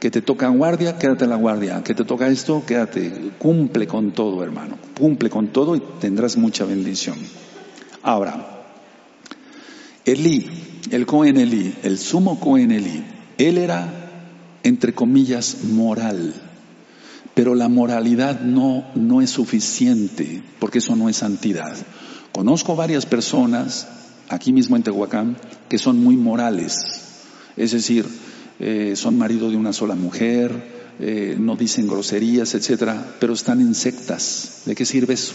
[0.00, 1.82] Que te toca guardia, quédate en la guardia.
[1.82, 3.32] Que te toca esto, quédate.
[3.38, 4.76] Cumple con todo, hermano.
[4.98, 7.16] Cumple con todo y tendrás mucha bendición.
[8.02, 8.64] Ahora,
[10.04, 10.48] Elí,
[10.90, 13.04] el Cohen Elí, el sumo Cohen Elí,
[13.38, 13.88] él era,
[14.62, 16.45] entre comillas, moral
[17.36, 21.76] Pero la moralidad no, no es suficiente, porque eso no es santidad.
[22.32, 23.86] Conozco varias personas,
[24.30, 25.36] aquí mismo en Tehuacán,
[25.68, 26.78] que son muy morales.
[27.58, 28.06] Es decir,
[28.58, 33.74] eh, son marido de una sola mujer, eh, no dicen groserías, etcétera, pero están en
[33.74, 34.62] sectas.
[34.64, 35.34] ¿De qué sirve eso?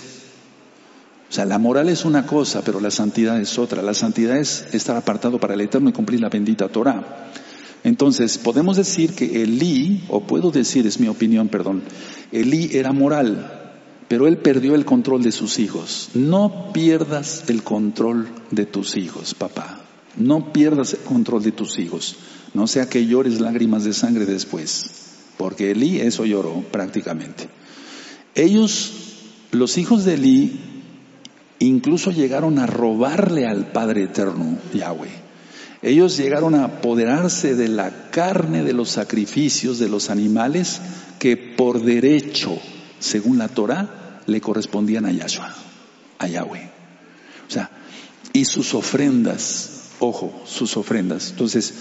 [1.29, 3.83] O sea, la moral es una cosa, pero la santidad es otra.
[3.83, 7.29] La santidad es estar apartado para el Eterno y cumplir la bendita Torah.
[7.84, 11.82] Entonces, podemos decir que Elí, o puedo decir, es mi opinión, perdón,
[12.32, 13.62] Elí era moral,
[14.08, 16.10] pero él perdió el control de sus hijos.
[16.13, 19.82] No pierdas el control de tus hijos, papá.
[20.15, 22.17] No pierdas el control de tus hijos.
[22.54, 24.91] No sea que llores lágrimas de sangre después,
[25.38, 27.48] porque Elí eso lloró prácticamente.
[28.36, 28.94] Ellos,
[29.52, 30.60] los hijos de Elí,
[31.60, 35.20] incluso llegaron a robarle al Padre Eterno, Yahweh.
[35.82, 40.80] Ellos llegaron a apoderarse de la carne de los sacrificios de los animales
[41.17, 42.58] que por derecho,
[43.00, 45.56] según la Torah, le correspondían a Yahshua,
[46.20, 46.70] a Yahweh.
[47.48, 47.72] O sea,
[48.32, 51.32] y sus ofrendas, ojo, sus ofrendas.
[51.32, 51.74] Entonces,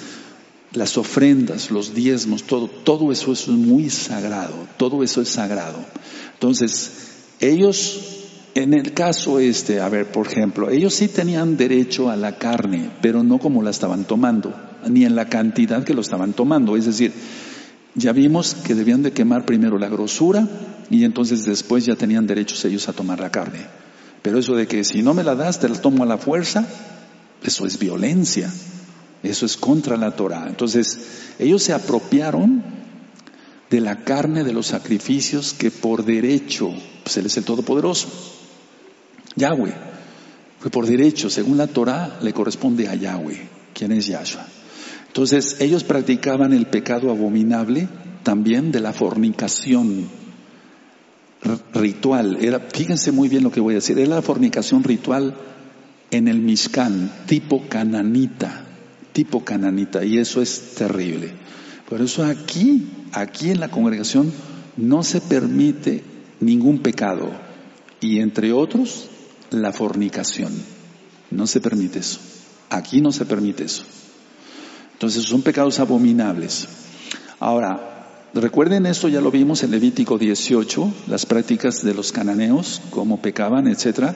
[0.72, 5.84] las ofrendas, los diezmos, todo, todo eso, eso es muy sagrado, todo eso es sagrado.
[6.34, 6.92] Entonces,
[7.40, 8.19] ellos
[8.54, 12.90] en el caso este, a ver, por ejemplo, ellos sí tenían derecho a la carne,
[13.00, 14.54] pero no como la estaban tomando,
[14.88, 16.76] ni en la cantidad que lo estaban tomando.
[16.76, 17.12] Es decir,
[17.94, 20.48] ya vimos que debían de quemar primero la grosura
[20.90, 23.66] y entonces después ya tenían derechos ellos a tomar la carne.
[24.22, 26.66] Pero eso de que si no me la das, te la tomo a la fuerza,
[27.42, 28.50] eso es violencia.
[29.22, 30.46] Eso es contra la Torah.
[30.48, 30.98] Entonces,
[31.38, 32.62] ellos se apropiaron
[33.68, 36.72] de la carne de los sacrificios que por derecho,
[37.04, 38.08] pues Él es el Todopoderoso.
[39.36, 39.74] Yahweh.
[40.58, 44.46] Fue por derecho, según la Torah, le corresponde a Yahweh, quien es Yahshua.
[45.06, 47.88] Entonces, ellos practicaban el pecado abominable
[48.22, 50.08] también de la fornicación
[51.72, 52.38] ritual.
[52.40, 55.34] Era, fíjense muy bien lo que voy a decir, era la fornicación ritual
[56.10, 58.64] en el Mishkan, tipo cananita,
[59.12, 61.32] tipo cananita, y eso es terrible.
[61.88, 64.32] Por eso aquí, aquí en la congregación,
[64.76, 66.04] no se permite
[66.40, 67.30] ningún pecado,
[68.00, 69.09] y entre otros,
[69.50, 70.52] la fornicación.
[71.30, 72.18] No se permite eso.
[72.70, 73.84] Aquí no se permite eso.
[74.92, 76.68] Entonces son pecados abominables.
[77.38, 83.20] Ahora, recuerden esto, ya lo vimos en Levítico 18, las prácticas de los cananeos, cómo
[83.20, 84.14] pecaban, etcétera.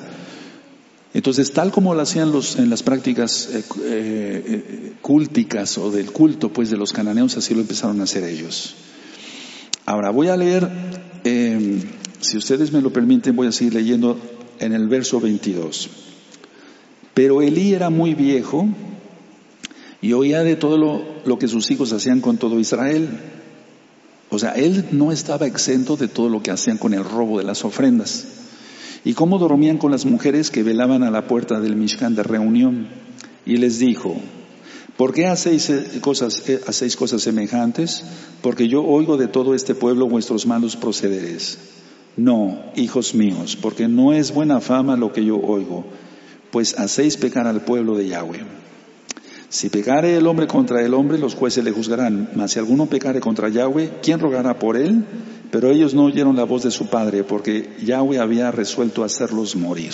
[1.14, 6.52] Entonces, tal como lo hacían los, en las prácticas eh, eh, culticas o del culto,
[6.52, 8.74] pues de los cananeos, así lo empezaron a hacer ellos.
[9.86, 10.68] Ahora, voy a leer,
[11.22, 11.80] eh,
[12.20, 14.18] si ustedes me lo permiten, voy a seguir leyendo
[14.64, 15.90] en el verso 22.
[17.12, 18.66] Pero Elí era muy viejo
[20.00, 20.76] y oía de todo
[21.24, 23.08] lo, que sus hijos hacían con todo Israel.
[24.30, 27.44] O sea, él no estaba exento de todo lo que hacían con el robo de
[27.44, 28.26] las ofrendas.
[29.04, 32.88] Y cómo dormían con las mujeres que velaban a la puerta del Mishkan de reunión.
[33.46, 34.16] Y les dijo,
[34.96, 38.02] ¿por qué hacéis eh, cosas, eh, hacéis cosas semejantes?
[38.40, 41.58] Porque yo oigo de todo este pueblo vuestros malos procederes.
[42.16, 45.84] No, hijos míos, porque no es buena fama lo que yo oigo,
[46.52, 48.40] pues hacéis pecar al pueblo de Yahweh.
[49.48, 53.20] Si pecare el hombre contra el hombre, los jueces le juzgarán, mas si alguno pecare
[53.20, 55.04] contra Yahweh, ¿quién rogará por él?
[55.50, 59.92] Pero ellos no oyeron la voz de su padre, porque Yahweh había resuelto hacerlos morir.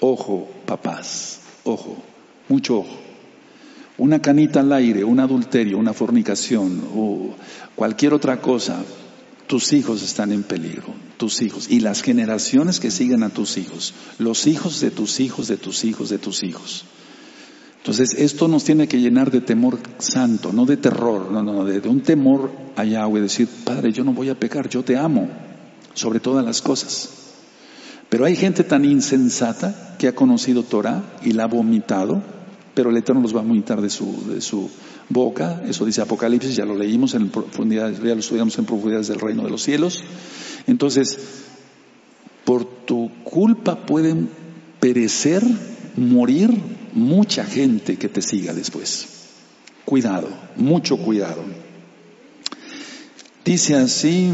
[0.00, 1.96] Ojo, papás, ojo,
[2.48, 2.96] mucho ojo.
[3.98, 7.34] Una canita al aire, un adulterio, una fornicación o
[7.74, 8.82] cualquier otra cosa
[9.50, 13.94] tus hijos están en peligro, tus hijos, y las generaciones que siguen a tus hijos,
[14.20, 16.84] los hijos de tus hijos, de tus hijos, de tus hijos.
[17.78, 21.80] Entonces, esto nos tiene que llenar de temor santo, no de terror, no, no, de,
[21.88, 25.28] un temor a Yahweh, decir, Padre, yo no voy a pecar, yo te amo,
[25.94, 27.08] sobre todas las cosas.
[28.08, 32.22] Pero hay gente tan insensata que ha conocido Torah y la ha vomitado,
[32.74, 34.70] pero el Eterno los va a vomitar de su, de su
[35.10, 39.20] boca, eso dice Apocalipsis, ya lo leímos en profundidad, ya lo estudiamos en profundidades del
[39.20, 40.02] reino de los cielos.
[40.66, 41.18] Entonces,
[42.44, 44.30] por tu culpa pueden
[44.78, 45.44] perecer,
[45.96, 46.50] morir
[46.94, 49.08] mucha gente que te siga después.
[49.84, 51.42] Cuidado, mucho cuidado.
[53.44, 54.30] Dice así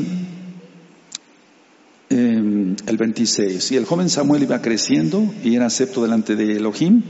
[2.11, 7.03] em, el 26, y el joven Samuel iba creciendo y era acepto delante de Elohim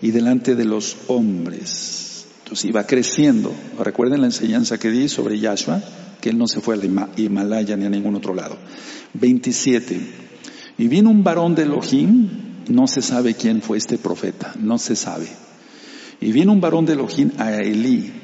[0.00, 2.07] y delante de los hombres.
[2.48, 3.52] Entonces iba creciendo.
[3.78, 5.82] Recuerden la enseñanza que di sobre Yahshua,
[6.18, 8.56] que él no se fue al Himalaya ni a ningún otro lado.
[9.12, 10.00] 27.
[10.78, 12.30] Y vino un varón de Elohim,
[12.68, 15.28] no se sabe quién fue este profeta, no se sabe.
[16.22, 18.14] Y vino un varón de Elohim a Elí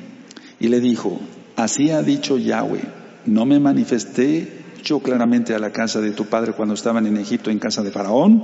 [0.58, 1.20] y le dijo,
[1.56, 2.80] así ha dicho Yahweh,
[3.26, 7.50] ¿No me manifesté yo claramente a la casa de tu padre cuando estaban en Egipto
[7.50, 8.42] en casa de Faraón?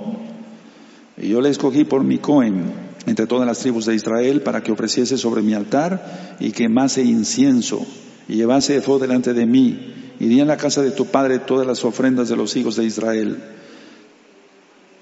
[1.16, 4.72] Y yo le escogí por mi cohen entre todas las tribus de Israel para que
[4.72, 7.86] ofreciese sobre mi altar y quemase incienso
[8.28, 9.94] y llevase efod delante de mí.
[10.20, 12.84] Y di en la casa de tu padre todas las ofrendas de los hijos de
[12.84, 13.38] Israel.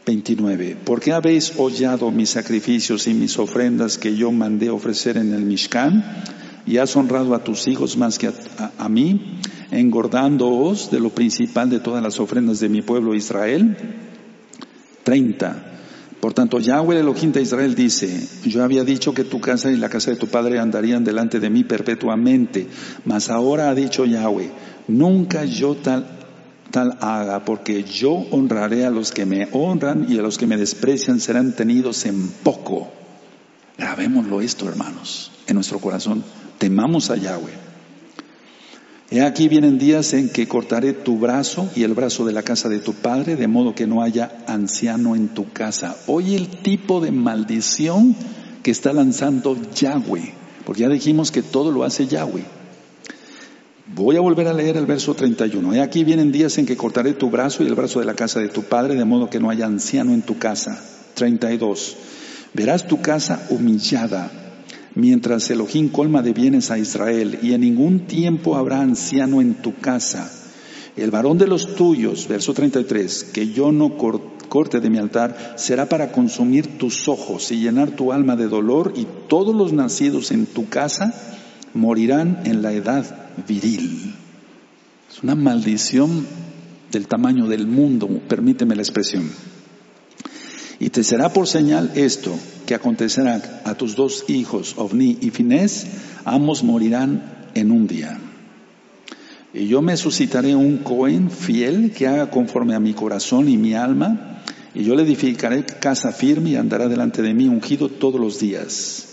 [0.06, 0.76] 29.
[0.84, 5.42] ¿Por qué habéis hollado mis sacrificios y mis ofrendas que yo mandé ofrecer en el
[5.42, 6.02] Mishkan?
[6.64, 8.30] Y has honrado a tus hijos más que
[8.78, 9.38] a, mí,
[9.70, 13.76] engordándoos de lo principal de todas las ofrendas de mi pueblo Israel.
[15.02, 15.77] 30.
[16.20, 19.76] Por tanto, Yahweh el Elohim de Israel dice, yo había dicho que tu casa y
[19.76, 22.66] la casa de tu padre andarían delante de mí perpetuamente,
[23.04, 24.50] mas ahora ha dicho Yahweh,
[24.88, 26.18] nunca yo tal
[26.70, 30.56] tal haga, porque yo honraré a los que me honran y a los que me
[30.56, 32.88] desprecian serán tenidos en poco.
[33.76, 36.24] Grabémoslo esto, hermanos, en nuestro corazón.
[36.58, 37.67] Temamos a Yahweh.
[39.10, 42.68] He aquí vienen días en que cortaré tu brazo y el brazo de la casa
[42.68, 45.96] de tu padre, de modo que no haya anciano en tu casa.
[46.06, 48.14] Oye el tipo de maldición
[48.62, 50.34] que está lanzando Yahweh,
[50.66, 52.44] porque ya dijimos que todo lo hace Yahweh.
[53.94, 55.72] Voy a volver a leer el verso 31.
[55.72, 58.40] He aquí vienen días en que cortaré tu brazo y el brazo de la casa
[58.40, 60.84] de tu padre, de modo que no haya anciano en tu casa.
[61.14, 61.96] 32.
[62.52, 64.30] Verás tu casa humillada,
[64.94, 69.76] mientras Elohim colma de bienes a Israel, y en ningún tiempo habrá anciano en tu
[69.76, 70.32] casa.
[70.96, 75.88] El varón de los tuyos, verso 33, que yo no corte de mi altar, será
[75.88, 80.46] para consumir tus ojos y llenar tu alma de dolor, y todos los nacidos en
[80.46, 81.14] tu casa
[81.74, 84.14] morirán en la edad viril.
[85.10, 86.26] Es una maldición
[86.90, 89.30] del tamaño del mundo, permíteme la expresión.
[90.80, 95.86] Y te será por señal esto, que acontecerá a tus dos hijos, Ovni y Finés,
[96.24, 98.18] ambos morirán en un día.
[99.52, 103.74] Y yo me suscitaré un Cohen fiel que haga conforme a mi corazón y mi
[103.74, 104.42] alma,
[104.74, 109.04] y yo le edificaré casa firme y andará delante de mí ungido todos los días.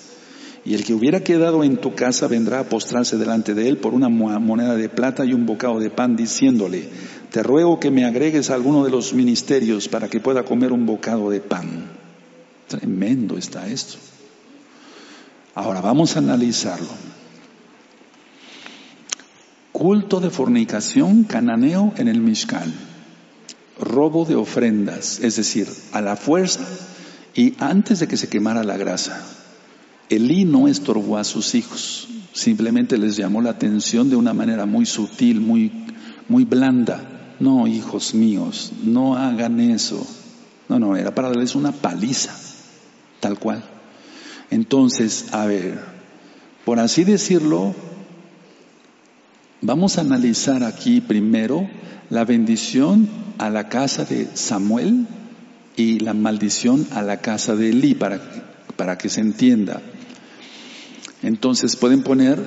[0.66, 3.94] Y el que hubiera quedado en tu casa vendrá a postrarse delante de él por
[3.94, 6.90] una moneda de plata y un bocado de pan, diciéndole,
[7.36, 10.86] te ruego que me agregues a alguno de los ministerios para que pueda comer un
[10.86, 11.92] bocado de pan.
[12.70, 13.98] Tremendo está esto.
[15.54, 16.88] Ahora vamos a analizarlo.
[19.74, 22.74] Culto de fornicación cananeo en el Mishkan.
[23.82, 26.66] Robo de ofrendas, es decir, a la fuerza
[27.34, 29.22] y antes de que se quemara la grasa.
[30.08, 34.86] Elí no estorbó a sus hijos, simplemente les llamó la atención de una manera muy
[34.86, 35.70] sutil, muy,
[36.30, 37.12] muy blanda.
[37.40, 40.06] No, hijos míos, no hagan eso.
[40.70, 42.36] No, no, era para darles una paliza,
[43.20, 43.64] tal cual.
[44.50, 45.80] Entonces, a ver,
[46.64, 47.76] por así decirlo,
[49.62, 51.68] vamos a analizar aquí primero
[52.10, 55.08] la bendición a la casa de Samuel
[55.76, 58.22] y la maldición a la casa de Elí, para,
[58.76, 59.82] para que se entienda.
[61.22, 62.40] Entonces pueden poner,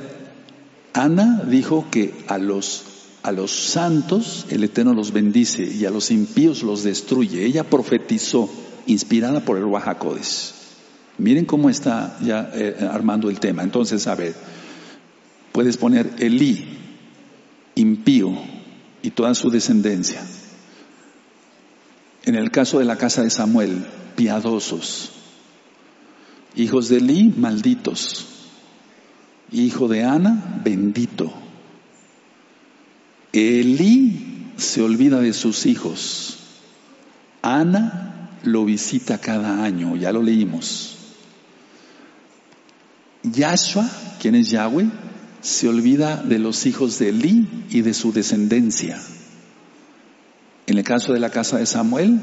[0.92, 2.84] Ana dijo que a los,
[3.22, 7.44] a los santos el Eterno los bendice y a los impíos los destruye.
[7.44, 8.48] Ella profetizó,
[8.86, 10.54] inspirada por el Oaxacodes.
[11.18, 13.62] Miren cómo está ya eh, armando el tema.
[13.62, 14.34] Entonces, a ver,
[15.52, 16.64] puedes poner Elí,
[17.74, 18.32] impío,
[19.02, 20.20] y toda su descendencia.
[22.24, 25.12] En el caso de la casa de Samuel, piadosos.
[26.56, 28.26] Hijos de Elí, malditos
[29.52, 31.32] hijo de Ana, bendito.
[33.32, 36.38] Elí se olvida de sus hijos.
[37.42, 40.96] Ana lo visita cada año, ya lo leímos.
[43.22, 43.88] Yahshua,
[44.20, 44.88] quien es Yahweh,
[45.40, 49.00] se olvida de los hijos de Elí y de su descendencia.
[50.66, 52.20] En el caso de la casa de Samuel,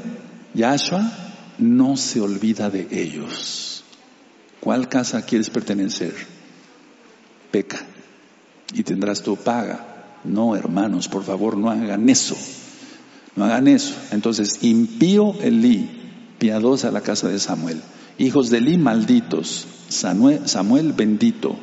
[0.54, 1.10] Yahshua
[1.58, 3.84] no se olvida de ellos.
[4.60, 6.14] ¿Cuál casa quieres pertenecer?
[7.50, 7.78] peca
[8.74, 9.95] y tendrás tu paga.
[10.26, 12.36] No, hermanos, por favor, no hagan eso.
[13.34, 13.94] No hagan eso.
[14.10, 15.88] Entonces, impío Elí,
[16.38, 17.80] piadosa la casa de Samuel.
[18.18, 19.66] Hijos de Elí, malditos.
[19.88, 21.56] Samuel, bendito.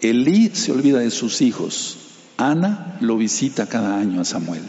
[0.00, 1.98] Elí se olvida de sus hijos.
[2.36, 4.62] Ana lo visita cada año a Samuel.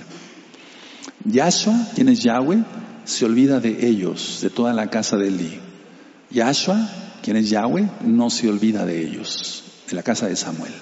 [1.23, 2.63] Yahshua, quien es Yahweh,
[3.05, 5.59] se olvida de ellos, de toda la casa de Elí.
[6.29, 6.89] Yahshua,
[7.23, 10.73] quien es Yahweh, no se olvida de ellos de la casa de Samuel.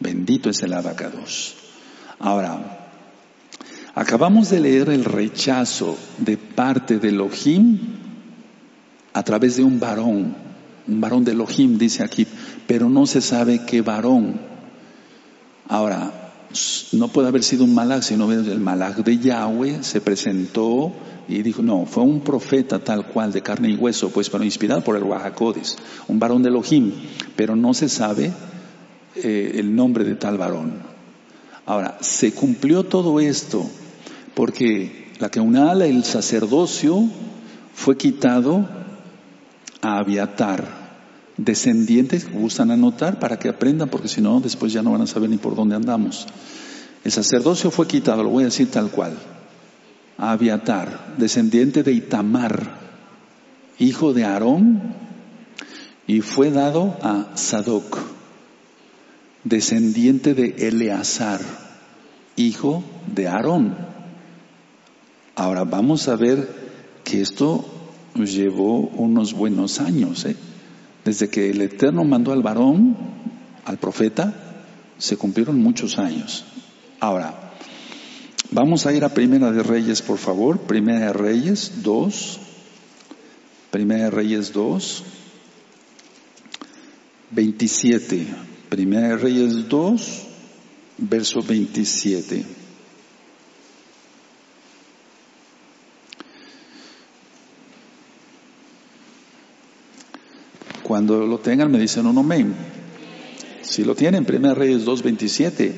[0.00, 1.54] Bendito es el abacados.
[2.18, 2.90] Ahora,
[3.94, 7.78] acabamos de leer el rechazo de parte de Elohim
[9.12, 10.34] a través de un varón,
[10.86, 12.26] un varón de Elohim, dice aquí,
[12.66, 14.40] pero no se sabe qué varón.
[15.68, 16.32] Ahora,
[16.92, 20.92] no puede haber sido un malach, sino el malach de Yahweh se presentó
[21.28, 24.82] y dijo, no, fue un profeta tal cual, de carne y hueso, pues pero inspirado
[24.82, 25.76] por el Wahakodis,
[26.08, 26.92] un varón de Elohim,
[27.34, 28.32] pero no se sabe
[29.16, 30.95] eh, el nombre de tal varón.
[31.66, 33.68] Ahora, se cumplió todo esto
[34.34, 37.08] porque la que ala, el sacerdocio,
[37.74, 38.68] fue quitado
[39.82, 40.86] a Abiatar,
[41.36, 45.28] descendientes, gustan anotar para que aprendan, porque si no, después ya no van a saber
[45.28, 46.26] ni por dónde andamos.
[47.04, 49.14] El sacerdocio fue quitado, lo voy a decir tal cual,
[50.18, 52.78] a Abiatar, descendiente de Itamar,
[53.78, 54.94] hijo de Aarón,
[56.06, 58.15] y fue dado a Sadoc,
[59.48, 61.40] descendiente de Eleazar,
[62.34, 62.82] hijo
[63.14, 63.76] de Aarón.
[65.36, 66.48] Ahora vamos a ver
[67.04, 67.64] que esto
[68.14, 70.24] llevó unos buenos años.
[70.24, 70.36] ¿eh?
[71.04, 72.96] Desde que el Eterno mandó al varón,
[73.64, 74.34] al profeta,
[74.98, 76.44] se cumplieron muchos años.
[76.98, 77.52] Ahora,
[78.50, 80.58] vamos a ir a Primera de Reyes, por favor.
[80.62, 82.40] Primera de Reyes 2.
[83.70, 85.04] Primera de Reyes 2.
[87.30, 88.55] 27.
[88.68, 90.22] Primera de Reyes 2,
[90.98, 92.44] verso 27.
[100.82, 102.54] Cuando lo tengan me dicen un amén.
[103.62, 105.74] Si lo tienen, Primera Reyes 2, 27.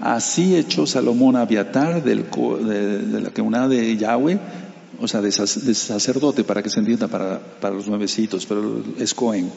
[0.00, 4.38] Así echó Salomón a Abiatar del, de, la una de Yahweh,
[5.00, 9.50] o sea, de, sacerdote, para que se entienda para, para los nuevecitos, pero es Cohen,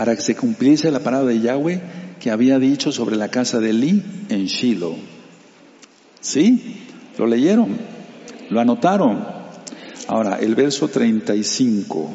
[0.00, 1.78] para que se cumpliese la palabra de Yahweh
[2.18, 4.96] que había dicho sobre la casa de Eli en Shiloh.
[6.22, 6.78] ¿Sí?
[7.18, 7.76] ¿Lo leyeron?
[8.48, 9.22] ¿Lo anotaron?
[10.08, 12.12] Ahora, el verso 35.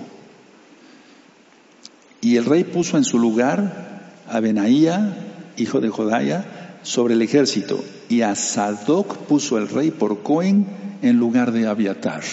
[2.22, 7.86] Y el rey puso en su lugar a Benaía, hijo de Jodaya, sobre el ejército
[8.10, 10.66] y a Sadoc puso el rey por Cohen
[11.04, 12.24] en lugar de Abiatar.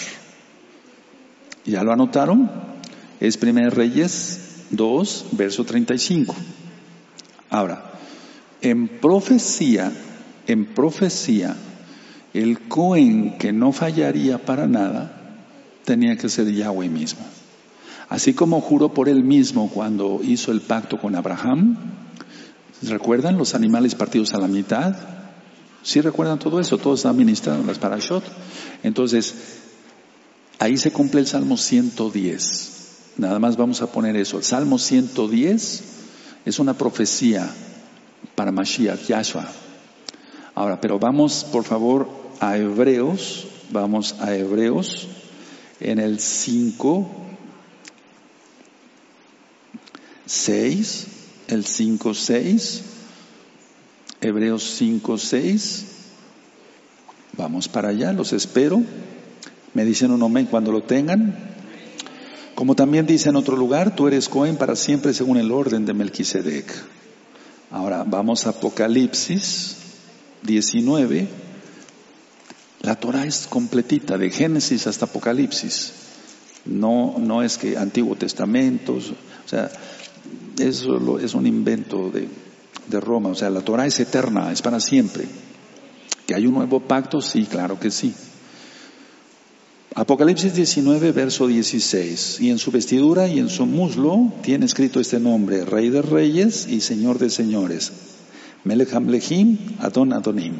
[1.63, 2.49] ¿Ya lo anotaron?
[3.19, 4.42] Es 1 Reyes
[4.75, 6.35] 2, verso 35.
[7.49, 7.93] Ahora,
[8.61, 9.91] en profecía,
[10.47, 11.55] en profecía,
[12.33, 15.39] el Cohen que no fallaría para nada
[15.85, 17.25] tenía que ser Yahweh mismo.
[18.09, 21.77] Así como juró por él mismo cuando hizo el pacto con Abraham,
[22.89, 24.95] ¿Recuerdan los animales partidos a la mitad?
[25.83, 26.77] ¿Sí recuerdan todo eso?
[26.77, 28.23] Todos administraron las parashot.
[28.83, 29.35] Entonces,
[30.59, 32.72] ahí se cumple el Salmo 110.
[33.17, 34.37] Nada más vamos a poner eso.
[34.37, 35.83] El Salmo 110
[36.45, 37.49] es una profecía
[38.35, 39.47] para Mashiach, Yahshua.
[40.55, 42.09] Ahora, pero vamos por favor
[42.39, 45.07] a Hebreos, vamos a Hebreos
[45.79, 47.11] en el 5,
[50.25, 51.07] 6,
[51.47, 52.81] el 5.6,
[54.21, 55.83] Hebreos 5.6.
[57.35, 58.81] Vamos para allá, los espero.
[59.73, 61.52] Me dicen un amén cuando lo tengan.
[62.55, 65.93] Como también dice en otro lugar, tú eres Cohen para siempre según el orden de
[65.93, 66.71] Melquisedec.
[67.71, 69.77] Ahora vamos a Apocalipsis
[70.43, 71.27] 19.
[72.81, 75.93] La Torah es completita, de Génesis hasta Apocalipsis.
[76.65, 79.71] No, no es que Antiguo Testamento, o sea,
[80.59, 82.27] eso es un invento de,
[82.87, 83.29] de Roma.
[83.29, 85.25] O sea, la Torah es eterna, es para siempre.
[86.27, 87.21] ¿Que hay un nuevo pacto?
[87.21, 88.13] Sí, claro que sí.
[89.95, 92.39] Apocalipsis 19, verso 16.
[92.41, 96.67] Y en su vestidura y en su muslo tiene escrito este nombre, Rey de Reyes
[96.67, 97.91] y Señor de Señores.
[98.63, 100.55] Melech Hamlechim Adon Adonim.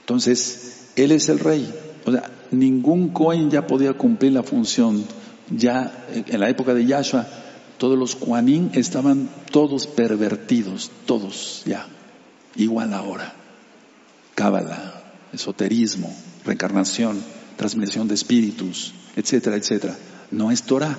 [0.00, 1.72] Entonces, Él es el Rey.
[2.06, 5.04] O sea, ningún Cohen ya podía cumplir la función.
[5.50, 7.26] Ya en la época de Yahshua,
[7.78, 11.86] todos los Juanín estaban todos pervertidos, todos ya,
[12.56, 13.32] igual ahora.
[14.34, 15.02] Cábala,
[15.32, 16.14] esoterismo,
[16.44, 17.22] reencarnación,
[17.58, 19.94] transmisión de espíritus, etcétera, etcétera.
[20.30, 20.96] No es Torah.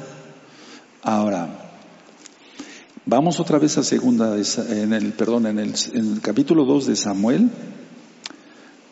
[1.01, 1.71] Ahora,
[3.07, 4.35] vamos otra vez a segunda,
[4.69, 7.49] en el, perdón, en el, capítulo 2 de Samuel.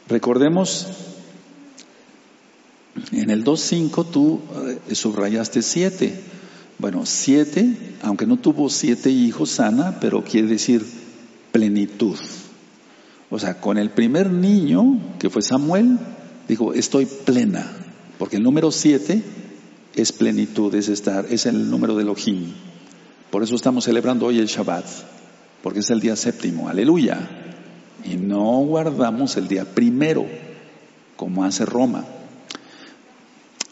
[0.07, 0.87] Recordemos,
[3.11, 4.41] en el 2.5 tú
[4.87, 6.23] eh, subrayaste siete
[6.79, 10.85] bueno, siete, aunque no tuvo siete hijos sana, pero quiere decir
[11.51, 12.17] plenitud.
[13.31, 15.97] O sea, con el primer niño, que fue Samuel,
[16.47, 17.71] dijo, estoy plena,
[18.17, 19.21] porque el número siete
[19.95, 22.53] es plenitud, es estar, es el número de Elohim.
[23.31, 24.85] Por eso estamos celebrando hoy el Shabbat,
[25.61, 27.19] porque es el día séptimo, aleluya.
[28.05, 30.25] Y no guardamos el día primero,
[31.15, 32.05] como hace Roma.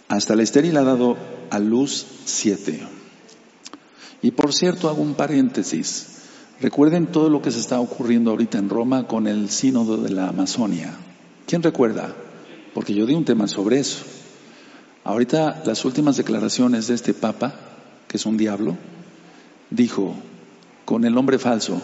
[0.07, 1.15] Hasta el estéril ha dado
[1.49, 2.81] a luz siete.
[4.21, 6.07] Y por cierto, hago un paréntesis.
[6.59, 10.29] Recuerden todo lo que se está ocurriendo ahorita en Roma con el sínodo de la
[10.29, 10.95] Amazonia.
[11.45, 12.15] ¿Quién recuerda?
[12.75, 14.03] Porque yo di un tema sobre eso.
[15.05, 17.55] Ahorita las últimas declaraciones de este Papa,
[18.05, 18.75] que es un diablo,
[19.69, 20.13] dijo
[20.83, 21.81] con el nombre falso,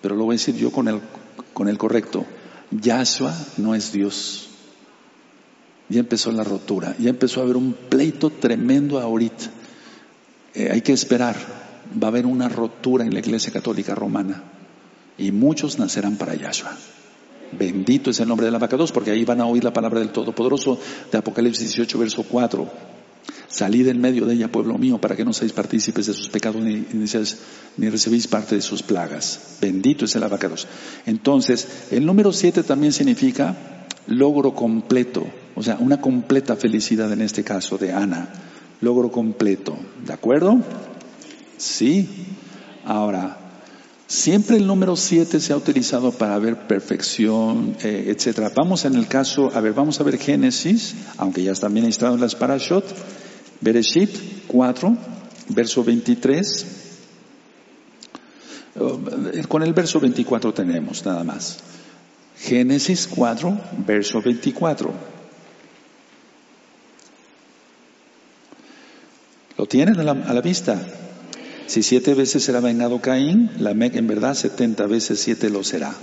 [0.00, 1.00] pero lo voy a decir yo con el,
[1.52, 2.24] con el correcto,
[2.70, 4.48] Yahshua no es Dios.
[5.88, 9.50] Ya empezó la rotura, ya empezó a haber un pleito tremendo ahorita.
[10.54, 11.34] Eh, hay que esperar,
[12.00, 14.44] va a haber una rotura en la Iglesia Católica Romana
[15.18, 16.78] y muchos nacerán para Yahshua.
[17.58, 20.00] Bendito es el nombre de la vaca 2, porque ahí van a oír la palabra
[20.00, 20.78] del Todopoderoso
[21.10, 22.68] de Apocalipsis 18, verso 4.
[23.48, 26.62] Salid en medio de ella, pueblo mío, para que no seáis partícipes de sus pecados
[26.62, 29.58] ni, ni, recibís parte de sus plagas.
[29.60, 30.66] Bendito es el abacados.
[31.04, 37.44] Entonces, el número 7 también significa logro completo, o sea, una completa felicidad en este
[37.44, 38.32] caso de Ana.
[38.80, 39.76] Logro completo.
[40.04, 40.58] ¿De acuerdo?
[41.58, 42.08] Sí.
[42.84, 43.41] Ahora,
[44.12, 48.52] siempre el número 7 se ha utilizado para ver perfección, eh, etcétera.
[48.54, 52.20] Vamos en el caso, a ver, vamos a ver Génesis, aunque ya están bien en
[52.20, 52.84] las parashot.
[53.62, 54.10] Bereshit
[54.48, 54.96] 4,
[55.48, 56.66] verso 23.
[59.48, 61.58] Con el verso 24 tenemos nada más.
[62.38, 64.92] Génesis 4, verso 24.
[69.56, 70.80] ¿Lo tienen a la, vista?
[71.66, 75.94] Si siete veces será vengado Caín, la Mec en verdad setenta veces siete lo será.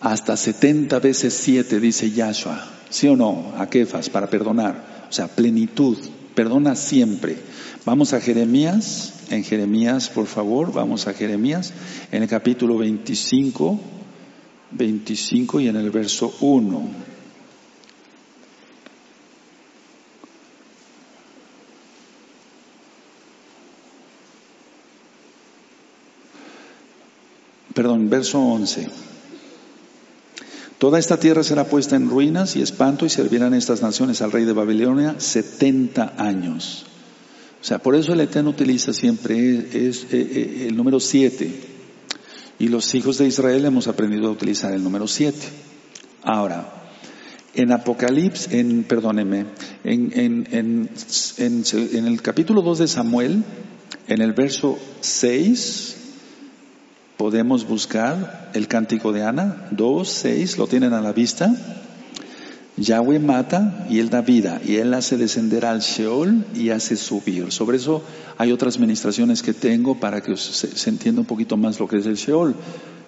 [0.00, 2.64] Hasta setenta veces siete dice Yahshua.
[2.90, 3.52] ¿Sí o no?
[3.56, 5.06] A Kefas, para perdonar.
[5.08, 5.98] O sea, plenitud,
[6.34, 7.36] perdona siempre.
[7.84, 11.72] Vamos a Jeremías, en Jeremías, por favor, vamos a Jeremías,
[12.12, 13.80] en el capítulo 25,
[14.72, 17.07] 25 y en el verso 1.
[27.78, 28.88] Perdón, verso 11.
[30.78, 34.44] Toda esta tierra será puesta en ruinas y espanto y servirán estas naciones al rey
[34.44, 36.86] de Babilonia 70 años.
[37.60, 41.48] O sea, por eso el Eterno utiliza siempre eh, eh, el número 7.
[42.58, 45.38] Y los hijos de Israel hemos aprendido a utilizar el número 7.
[46.24, 46.90] Ahora,
[47.54, 49.46] en Apocalipsis, en, perdóneme,
[49.84, 50.90] en, en,
[51.38, 53.44] en el capítulo 2 de Samuel,
[54.08, 55.97] en el verso 6,
[57.18, 61.54] podemos buscar el cántico de Ana, 2, 6, lo tienen a la vista.
[62.76, 67.50] Yahweh mata y él da vida y él hace descender al Sheol y hace subir.
[67.50, 68.04] Sobre eso
[68.38, 72.06] hay otras ministraciones que tengo para que se, entienda un poquito más lo que es
[72.06, 72.54] el Sheol.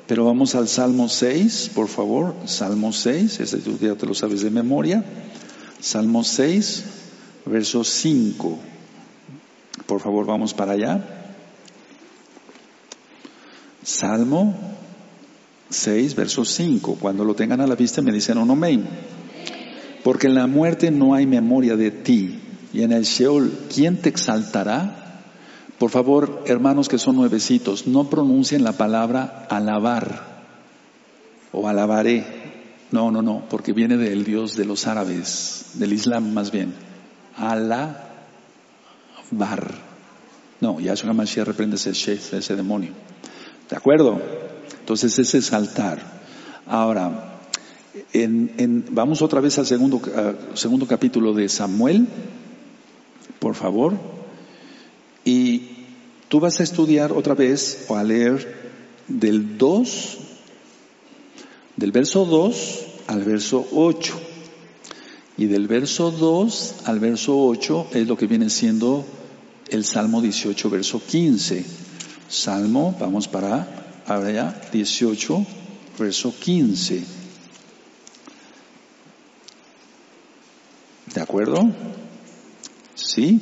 [0.08, 2.34] Pero vamos al Salmo 6, por favor.
[2.46, 5.04] Salmo 6, este tú ya te lo sabes de memoria.
[5.78, 6.82] Salmo 6,
[7.46, 8.58] verso 5.
[9.86, 11.19] Por favor, vamos para allá.
[13.82, 14.54] Salmo
[15.70, 16.96] 6, verso 5.
[17.00, 18.86] Cuando lo tengan a la vista me dicen un amén.
[20.04, 22.40] Porque en la muerte no hay memoria de ti.
[22.72, 25.22] Y en el Sheol, ¿quién te exaltará?
[25.78, 30.44] Por favor, hermanos que son nuevecitos, no pronuncien la palabra alabar
[31.52, 32.24] o alabaré.
[32.90, 36.74] No, no, no, porque viene del Dios de los árabes, del Islam más bien.
[37.36, 38.04] Alabar.
[40.60, 42.92] No, Yahshua Mashiach reprende ese chef, ese demonio.
[43.70, 44.20] ¿De acuerdo?
[44.80, 46.02] Entonces ese es altar.
[46.66, 47.38] Ahora,
[48.12, 50.02] en, vamos otra vez al segundo,
[50.54, 52.08] segundo capítulo de Samuel,
[53.38, 53.94] por favor.
[55.24, 55.68] Y
[56.28, 58.72] tú vas a estudiar otra vez o a leer
[59.06, 60.18] del 2,
[61.76, 64.20] del verso 2 al verso 8.
[65.36, 69.04] Y del verso 2 al verso 8 es lo que viene siendo
[69.68, 71.89] el Salmo 18, verso 15.
[72.30, 73.66] Salmo, vamos para
[74.06, 75.44] ahora 18,
[75.98, 77.02] verso 15.
[81.12, 81.70] ¿De acuerdo?
[82.94, 83.40] ¿Sí?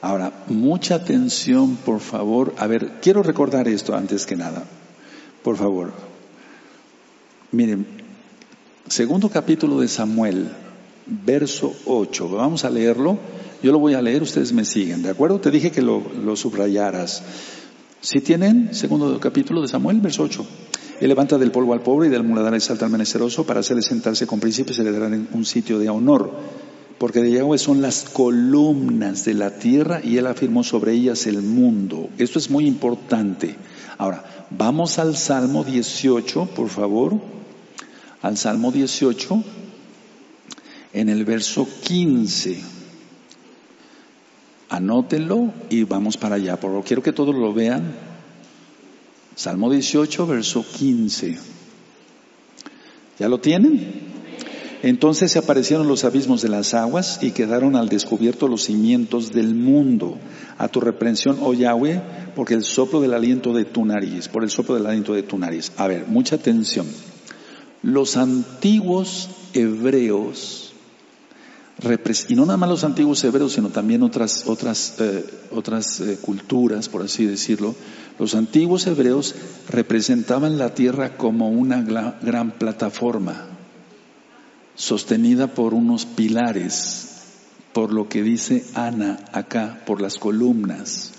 [0.00, 2.56] Ahora, mucha atención, por favor.
[2.58, 4.64] A ver, quiero recordar esto antes que nada.
[5.44, 5.92] Por favor.
[7.52, 7.86] Miren,
[8.88, 10.50] segundo capítulo de Samuel,
[11.06, 12.28] verso 8.
[12.30, 13.16] Vamos a leerlo
[13.62, 15.40] yo lo voy a leer, ustedes me siguen, ¿de acuerdo?
[15.40, 16.02] Te dije que lo,
[16.36, 17.22] subrayaras.
[18.00, 20.46] Si tienen, segundo capítulo de Samuel, verso 8.
[21.00, 24.26] Él levanta del polvo al pobre y del muladar exalta al menesteroso para hacerle sentarse
[24.26, 26.30] con príncipes y le darán un sitio de honor.
[26.98, 31.42] Porque de Yahweh son las columnas de la tierra y él afirmó sobre ellas el
[31.42, 32.10] mundo.
[32.18, 33.56] Esto es muy importante.
[33.96, 37.18] Ahora, vamos al Salmo 18, por favor.
[38.20, 39.42] Al Salmo 18,
[40.92, 42.79] en el verso 15.
[44.70, 46.58] Anótenlo y vamos para allá.
[46.58, 47.92] Por quiero que todos lo vean.
[49.34, 51.38] Salmo 18, verso 15.
[53.18, 54.10] ¿Ya lo tienen?
[54.82, 59.54] Entonces se aparecieron los abismos de las aguas y quedaron al descubierto los cimientos del
[59.54, 60.16] mundo.
[60.56, 62.00] A tu reprensión, oh Yahweh,
[62.34, 65.36] porque el soplo del aliento de tu nariz, por el soplo del aliento de tu
[65.36, 65.72] nariz.
[65.76, 66.86] A ver, mucha atención.
[67.82, 70.59] Los antiguos hebreos,
[72.28, 76.88] y no nada más los antiguos hebreos, sino también otras, otras, eh, otras eh, culturas,
[76.88, 77.74] por así decirlo,
[78.18, 79.34] los antiguos hebreos
[79.68, 83.46] representaban la tierra como una gran plataforma
[84.74, 87.22] sostenida por unos pilares,
[87.72, 91.12] por lo que dice Ana acá, por las columnas.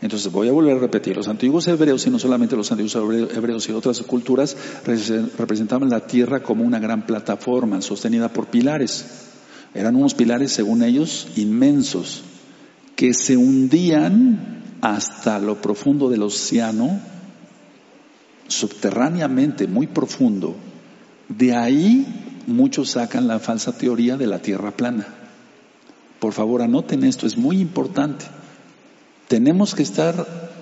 [0.00, 3.68] Entonces voy a volver a repetir, los antiguos hebreos, y no solamente los antiguos hebreos
[3.68, 9.32] y otras culturas, representaban la tierra como una gran plataforma sostenida por pilares.
[9.74, 12.22] Eran unos pilares, según ellos, inmensos,
[12.96, 17.00] que se hundían hasta lo profundo del océano,
[18.46, 20.54] subterráneamente, muy profundo.
[21.28, 22.06] De ahí
[22.46, 25.06] muchos sacan la falsa teoría de la tierra plana.
[26.20, 28.26] Por favor, anoten esto, es muy importante.
[29.28, 30.52] Tenemos que estar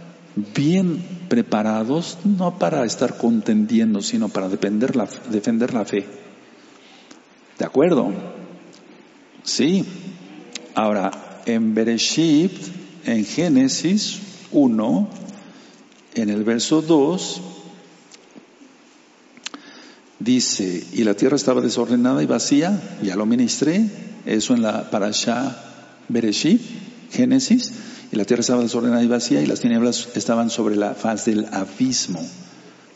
[0.54, 6.06] bien preparados, no para estar contendiendo, sino para defender la, defender la fe.
[7.58, 8.12] ¿De acuerdo?
[9.44, 9.84] Sí.
[10.74, 12.52] Ahora, en Bereshit,
[13.04, 14.20] en Génesis
[14.52, 15.08] 1,
[16.14, 17.40] en el verso 2,
[20.22, 23.90] Dice, y la tierra estaba desordenada y vacía, ya lo ministré,
[24.24, 25.56] eso en la parasha
[26.08, 26.60] Bereshit,
[27.10, 27.72] Génesis,
[28.12, 31.46] y la tierra estaba desordenada y vacía y las tinieblas estaban sobre la faz del
[31.50, 32.24] abismo.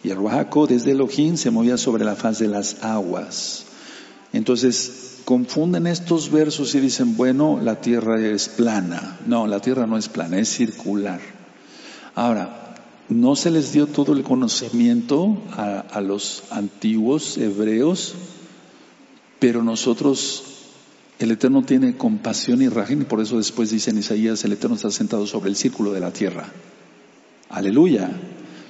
[0.05, 3.65] Y el Ruajaco desde Elohim se movía sobre la faz de las aguas.
[4.33, 9.19] Entonces, confunden estos versos y dicen, bueno, la tierra es plana.
[9.27, 11.21] No, la tierra no es plana, es circular.
[12.15, 12.77] Ahora,
[13.09, 18.15] no se les dio todo el conocimiento a, los antiguos hebreos,
[19.41, 20.45] pero nosotros,
[21.19, 24.77] el Eterno tiene compasión y rajín, y por eso después dice en Isaías, el Eterno
[24.77, 26.47] está sentado sobre el círculo de la tierra.
[27.49, 28.13] Aleluya.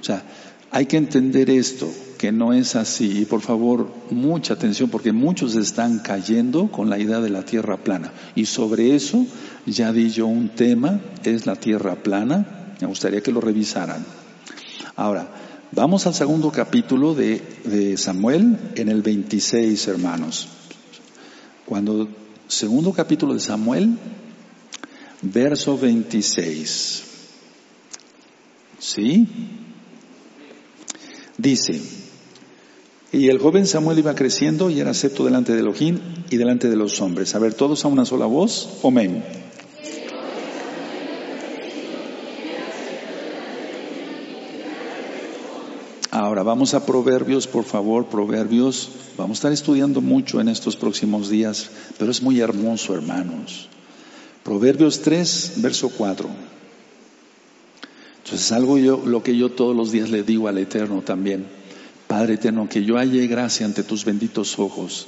[0.01, 0.23] O sea,
[0.71, 1.87] hay que entender esto,
[2.17, 3.21] que no es así.
[3.21, 7.77] Y por favor, mucha atención, porque muchos están cayendo con la idea de la tierra
[7.77, 8.13] plana.
[8.35, 9.27] Y sobre eso
[9.67, 12.75] ya di yo un tema, es la tierra plana.
[12.81, 14.05] Me gustaría que lo revisaran.
[14.97, 15.29] Ahora,
[15.73, 20.49] vamos al segundo capítulo de, Samuel en el 26, hermanos.
[21.65, 22.09] Cuando,
[22.49, 23.99] segundo capítulo de Samuel,
[25.23, 27.03] verso 26.
[28.79, 29.27] ¿Sí?
[31.39, 31.81] Dice,
[33.17, 35.99] y el joven Samuel iba creciendo y era acepto delante de Elohim
[36.29, 37.35] y delante de los hombres.
[37.35, 38.81] A ver, todos a una sola voz.
[38.85, 39.25] Amén.
[46.11, 48.91] Ahora vamos a Proverbios, por favor, Proverbios.
[49.17, 53.69] Vamos a estar estudiando mucho en estos próximos días, pero es muy hermoso, hermanos.
[54.45, 56.29] Proverbios 3, verso 4.
[58.25, 61.56] Entonces, algo yo, lo que yo todos los días le digo al Eterno también.
[62.17, 65.07] Padre Eterno, que yo halle gracia ante tus benditos ojos.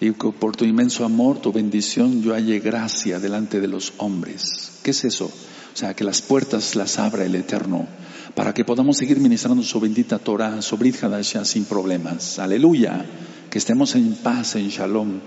[0.00, 4.78] Y que por tu inmenso amor, tu bendición, yo halle gracia delante de los hombres.
[4.84, 5.24] ¿Qué es eso?
[5.24, 7.88] O sea, que las puertas las abra el Eterno
[8.36, 12.38] para que podamos seguir ministrando su bendita Torah, su Brit Hadashah sin problemas.
[12.38, 13.04] Aleluya.
[13.50, 15.18] Que estemos en paz, en shalom.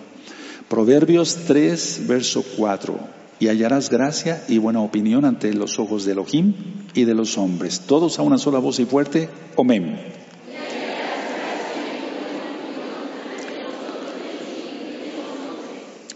[0.69, 2.97] Proverbios 3, verso 4.
[3.41, 6.53] Y hallarás gracia y buena opinión ante los ojos de Elohim
[6.93, 7.81] y de los hombres.
[7.81, 9.27] Todos a una sola voz y fuerte.
[9.57, 10.18] Amén.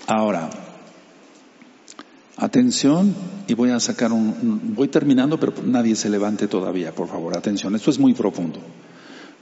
[0.07, 0.49] Ahora,
[2.43, 3.13] Atención,
[3.47, 7.75] y voy a sacar un, voy terminando, pero nadie se levante todavía, por favor, atención,
[7.75, 8.59] esto es muy profundo.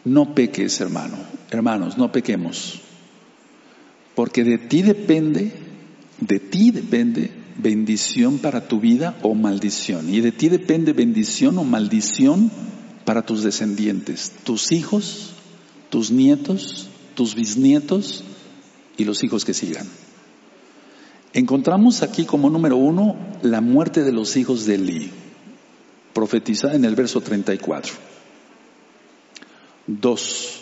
[0.04, 1.16] No peques, hermano,
[1.52, 2.82] hermanos, no pequemos,
[4.14, 5.54] porque de ti depende,
[6.20, 11.64] de ti depende bendición para tu vida o maldición, y de ti depende bendición o
[11.64, 12.52] maldición
[13.06, 15.32] para tus descendientes, tus hijos,
[15.90, 18.26] tus nietos, tus bisnietos
[18.98, 19.88] y los hijos que sigan.
[21.34, 25.12] Encontramos aquí como número uno la muerte de los hijos de Eli,
[26.14, 27.94] profetizada en el verso 34.
[29.88, 30.60] Dos,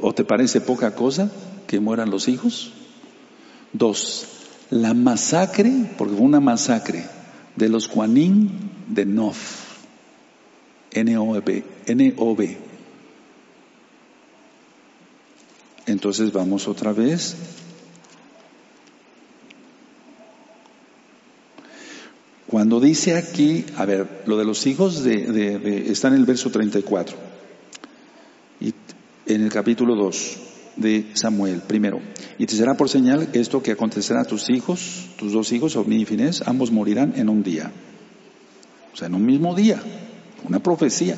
[0.00, 1.30] ¿o te parece poca cosa
[1.66, 2.72] que mueran los hijos?
[3.72, 4.26] Dos,
[4.70, 7.04] la masacre, porque fue una masacre,
[7.56, 9.76] de los Juanín de Nof,
[10.92, 12.58] N-O-B, N-O-B.
[15.86, 17.36] Entonces vamos otra vez
[22.50, 27.16] Cuando dice aquí, a ver, lo de los hijos de, está en el verso 34
[28.60, 28.74] y
[29.26, 30.36] en el capítulo 2
[30.74, 32.00] de Samuel, primero.
[32.38, 36.02] Y te será por señal esto que acontecerá a tus hijos, tus dos hijos, Ovni
[36.02, 37.70] y Finés, ambos morirán en un día.
[38.92, 39.80] O sea, en un mismo día.
[40.42, 41.16] Una profecía.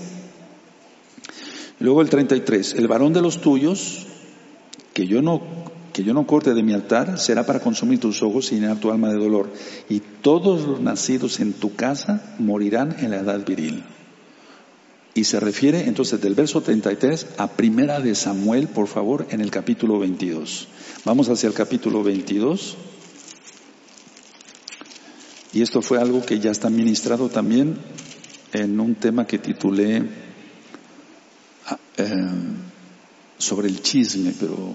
[1.79, 4.07] Luego el 33, el varón de los tuyos,
[4.93, 5.41] que yo no
[5.93, 8.91] que yo no corte de mi altar, será para consumir tus ojos y llenar tu
[8.91, 9.53] alma de dolor.
[9.89, 13.83] Y todos los nacidos en tu casa morirán en la edad viril.
[15.15, 19.51] Y se refiere entonces del verso 33 a Primera de Samuel, por favor, en el
[19.51, 20.69] capítulo 22.
[21.05, 22.77] Vamos hacia el capítulo 22.
[25.53, 27.77] Y esto fue algo que ya está ministrado también
[28.55, 30.03] en un tema que titulé
[31.67, 32.31] ah, eh,
[33.37, 34.75] sobre el chisme, pero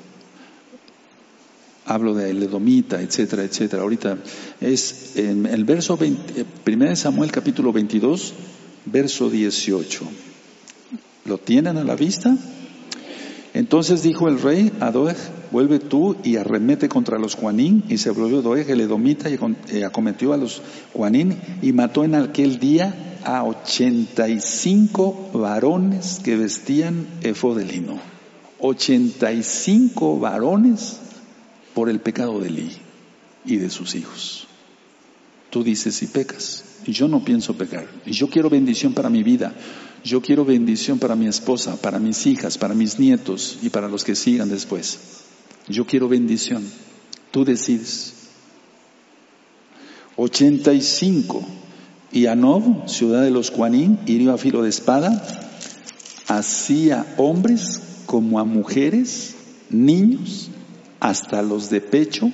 [1.88, 3.82] hablo de Edomita, etcétera, etcétera.
[3.82, 4.18] Ahorita
[4.62, 8.34] es en el verso 20, 1 Samuel capítulo 22,
[8.86, 10.02] verso 18.
[11.26, 12.38] ¿Lo tienen a la vista?
[13.54, 15.18] Entonces dijo el rey a Doeg,
[15.52, 19.86] vuelve tú y arremete contra los Juanín, y se volvió Doeg el Edomita y eh,
[19.86, 20.62] acometió a los
[20.94, 28.00] Juanín y mató en aquel día a 85 varones que vestían efod de lino.
[28.60, 31.00] 85 varones
[31.78, 32.71] por el pecado de Eli
[33.45, 34.47] y de sus hijos.
[35.51, 39.53] Tú dices si pecas, yo no pienso pecar, yo quiero bendición para mi vida,
[40.03, 44.03] yo quiero bendición para mi esposa, para mis hijas, para mis nietos y para los
[44.03, 44.97] que sigan después.
[45.67, 46.67] Yo quiero bendición.
[47.30, 48.15] Tú decides.
[50.15, 51.45] 85.
[52.11, 55.23] Y Anob, ciudad de los Juanín, hirió a filo de espada,
[56.28, 59.36] hacía hombres como a mujeres,
[59.69, 60.49] niños,
[61.00, 62.32] hasta los de pecho,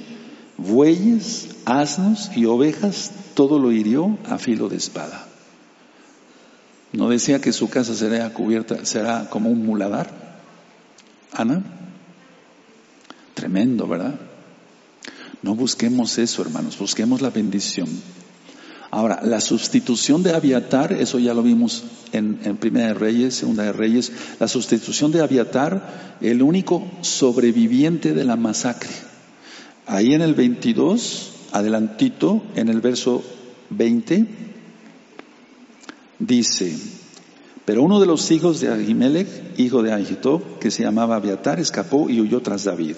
[0.57, 5.28] bueyes, asnos y ovejas, todo lo hirió a filo de espada.
[6.91, 10.11] ¿No decía que su casa será cubierta, será como un muladar?
[11.32, 11.64] Ana,
[13.34, 14.16] tremendo, ¿verdad?
[15.41, 17.88] No busquemos eso, hermanos, busquemos la bendición.
[18.93, 23.73] Ahora, la sustitución de Abiatar, eso ya lo vimos en, Primera de Reyes, Segunda de
[23.73, 28.91] Reyes, la sustitución de Abiatar, el único sobreviviente de la masacre.
[29.87, 33.23] Ahí en el 22, adelantito, en el verso
[33.71, 34.27] 20,
[36.19, 36.77] dice,
[37.65, 39.27] pero uno de los hijos de Ahimelech,
[39.57, 42.97] hijo de Ahitob, que se llamaba Abiatar, escapó y huyó tras David.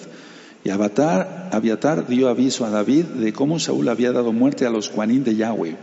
[0.66, 5.22] Y Abiatar, dio aviso a David de cómo Saúl había dado muerte a los Juanín
[5.22, 5.76] de Yahweh.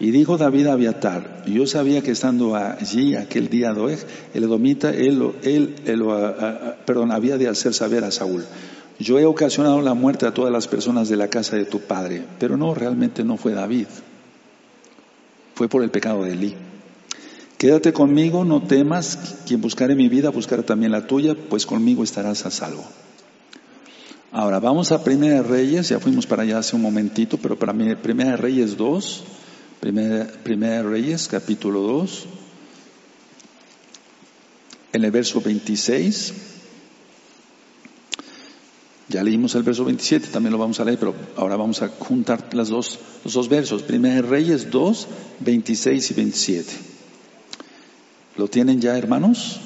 [0.00, 4.00] Y dijo David a Abiatar, yo sabía que estando allí aquel día Doeg,
[4.34, 6.04] el edomita, él, él,
[6.84, 8.44] perdón, había de hacer saber a Saúl,
[8.98, 12.24] yo he ocasionado la muerte a todas las personas de la casa de tu padre,
[12.40, 13.86] pero no, realmente no fue David,
[15.54, 16.56] fue por el pecado de Elí.
[17.58, 22.44] Quédate conmigo, no temas, quien buscare mi vida buscará también la tuya, pues conmigo estarás
[22.44, 22.84] a salvo.
[24.36, 27.72] Ahora, vamos a Primera de Reyes, ya fuimos para allá hace un momentito, pero para
[27.72, 29.22] mí, Primera de Reyes 2,
[29.78, 32.26] Primera, Primera de Reyes, capítulo 2,
[34.92, 36.34] en el verso 26.
[39.06, 42.52] Ya leímos el verso 27, también lo vamos a leer, pero ahora vamos a juntar
[42.56, 43.84] las dos, los dos versos.
[43.84, 45.08] Primera de Reyes 2,
[45.38, 46.72] 26 y 27.
[48.36, 49.60] ¿Lo tienen ya, hermanos?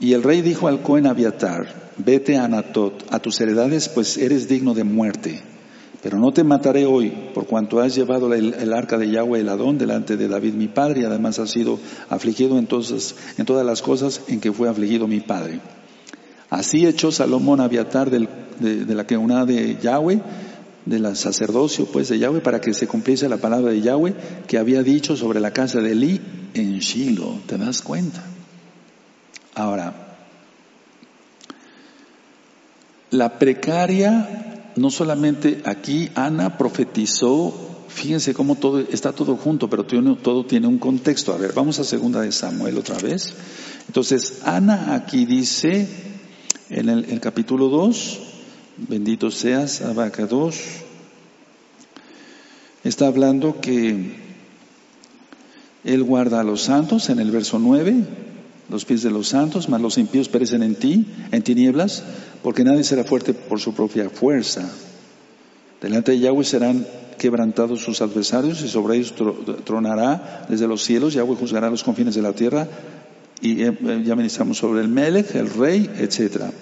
[0.00, 4.48] Y el rey dijo al Cohen Abiatar, vete a Anatot, a tus heredades, pues eres
[4.48, 5.42] digno de muerte.
[6.02, 9.78] Pero no te mataré hoy, por cuanto has llevado el, arca de Yahweh el Adón
[9.78, 11.78] delante de David mi padre, y además has sido
[12.08, 15.60] afligido entonces en todas las cosas en que fue afligido mi padre.
[16.50, 20.20] Así echó Salomón a Abiatar de, la que una de Yahweh,
[20.84, 24.14] del sacerdocio pues de Yahweh, para que se cumpliese la palabra de Yahweh
[24.48, 26.20] que había dicho sobre la casa de Eli
[26.54, 27.42] en Shiloh.
[27.46, 28.24] ¿Te das cuenta?
[29.54, 30.01] Ahora,
[33.12, 37.54] la precaria, no solamente aquí Ana profetizó,
[37.88, 41.32] fíjense cómo todo está todo junto, pero todo tiene un contexto.
[41.32, 43.34] A ver, vamos a segunda de Samuel otra vez.
[43.86, 45.86] Entonces, Ana aquí dice
[46.70, 48.20] en el, capítulo 2,
[48.88, 50.58] bendito seas, Abacados,
[52.82, 54.16] está hablando que
[55.84, 58.31] él guarda a los santos en el verso 9,
[58.68, 62.02] los pies de los santos, mas los impíos perecen en ti, en tinieblas,
[62.42, 64.68] porque nadie será fuerte por su propia fuerza.
[65.80, 66.86] Delante de Yahweh serán
[67.18, 69.14] quebrantados sus adversarios y sobre ellos
[69.64, 71.14] tronará desde los cielos.
[71.14, 72.68] Yahweh juzgará los confines de la tierra
[73.40, 76.52] y eh, eh, ya ministramos sobre el Melech, el rey, etc.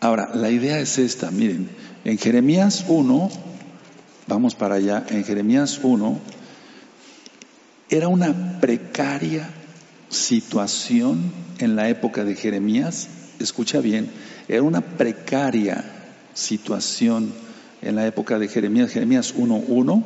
[0.00, 1.68] Ahora, la idea es esta, miren,
[2.04, 3.30] En Jeremías 1,
[4.26, 6.18] vamos para allá, en Jeremías 1,
[7.92, 9.50] era una precaria
[10.08, 14.08] situación en la época de Jeremías, escucha bien,
[14.48, 15.84] era una precaria
[16.32, 17.34] situación
[17.82, 20.02] en la época de Jeremías, Jeremías 1.1,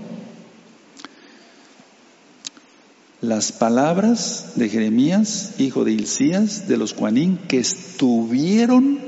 [3.21, 8.99] las palabras de Jeremías, hijo de Hilcías, de los Juanín, que estuvieron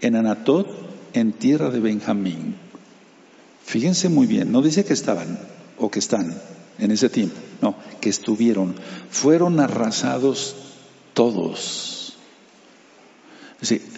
[0.00, 0.66] en Anatot,
[1.12, 2.56] en tierra de Benjamín.
[3.64, 5.38] Fíjense muy bien, no dice que estaban
[5.78, 6.34] o que están
[6.78, 8.74] en ese tiempo, no, que estuvieron.
[9.10, 10.56] Fueron arrasados
[11.14, 12.16] todos.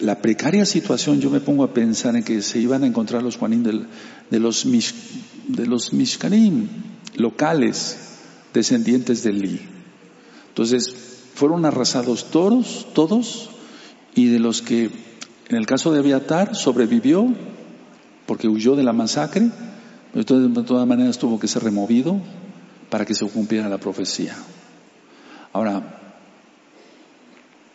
[0.01, 3.37] la precaria situación, yo me pongo a pensar en que se iban a encontrar los
[3.37, 4.65] Juanín de los,
[5.47, 6.67] de los Mishkanim
[7.15, 7.97] locales,
[8.53, 9.61] descendientes de Li.
[10.49, 10.93] Entonces,
[11.33, 13.49] fueron arrasados todos, todos,
[14.15, 14.89] y de los que,
[15.49, 17.33] en el caso de Abiatar, sobrevivió
[18.25, 19.49] porque huyó de la masacre,
[20.13, 22.21] entonces de todas maneras tuvo que ser removido
[22.93, 24.35] para que se cumpliera la profecía.
[25.51, 25.81] Ahora,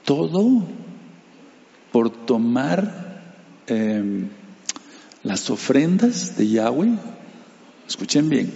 [0.05, 0.63] todo
[1.91, 3.35] por tomar
[3.67, 4.29] em,
[5.25, 6.95] las ofrendas de Yahweh,
[7.89, 8.55] escuchen bien,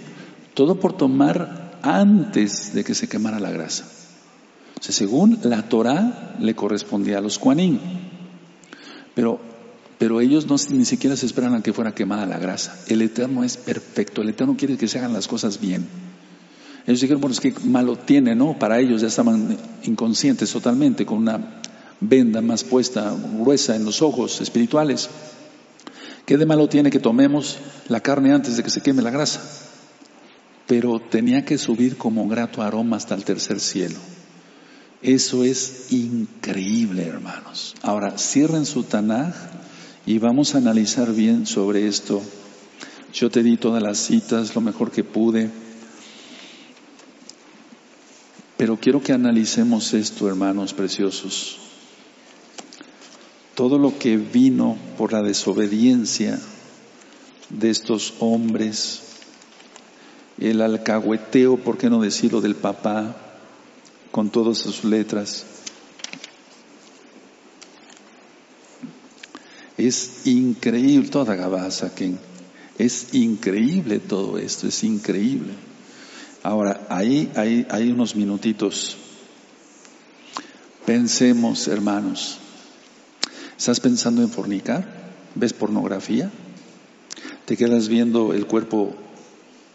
[0.53, 3.85] todo por tomar antes de que se quemara la grasa.
[4.79, 7.77] Según la Torah le correspondía a los Kuanim,
[9.13, 9.41] pero,
[9.97, 12.79] pero ellos no, ni siquiera se esperan a que fuera quemada la grasa.
[12.87, 16.12] El Eterno es perfecto, el Eterno quiere que se hagan las cosas bien.
[16.85, 18.57] Ellos dijeron, bueno, es que malo tiene, ¿no?
[18.59, 21.61] Para ellos ya estaban inconscientes totalmente, con una
[22.01, 25.09] venda más puesta, gruesa en los ojos espirituales.
[26.25, 27.57] ¿Qué de malo tiene que tomemos
[27.87, 29.41] la carne antes de que se queme la grasa?
[30.67, 33.99] Pero tenía que subir como grato aroma hasta el tercer cielo.
[35.01, 37.75] Eso es increíble, hermanos.
[37.81, 39.33] Ahora, cierren su Tanaj
[40.05, 42.21] y vamos a analizar bien sobre esto.
[43.13, 45.49] Yo te di todas las citas, lo mejor que pude.
[48.57, 51.57] Pero quiero que analicemos esto, hermanos preciosos.
[53.55, 56.39] Todo lo que vino por la desobediencia
[57.49, 59.01] de estos hombres,
[60.39, 63.15] el alcahueteo, ¿por qué no decirlo del papá,
[64.11, 65.45] con todas sus letras?
[69.77, 72.13] Es increíble, toda Gabasa, que
[72.77, 75.53] es increíble todo esto, es increíble.
[76.43, 78.97] Ahora, ahí hay, hay unos minutitos.
[80.85, 82.37] Pensemos, hermanos.
[83.57, 84.85] ¿Estás pensando en fornicar?
[85.35, 86.29] ¿Ves pornografía?
[87.45, 88.93] ¿Te quedas viendo el cuerpo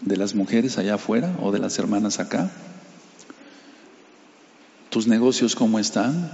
[0.03, 2.51] de las mujeres allá afuera o de las hermanas acá?
[4.91, 6.31] ¿Tus negocios cómo están?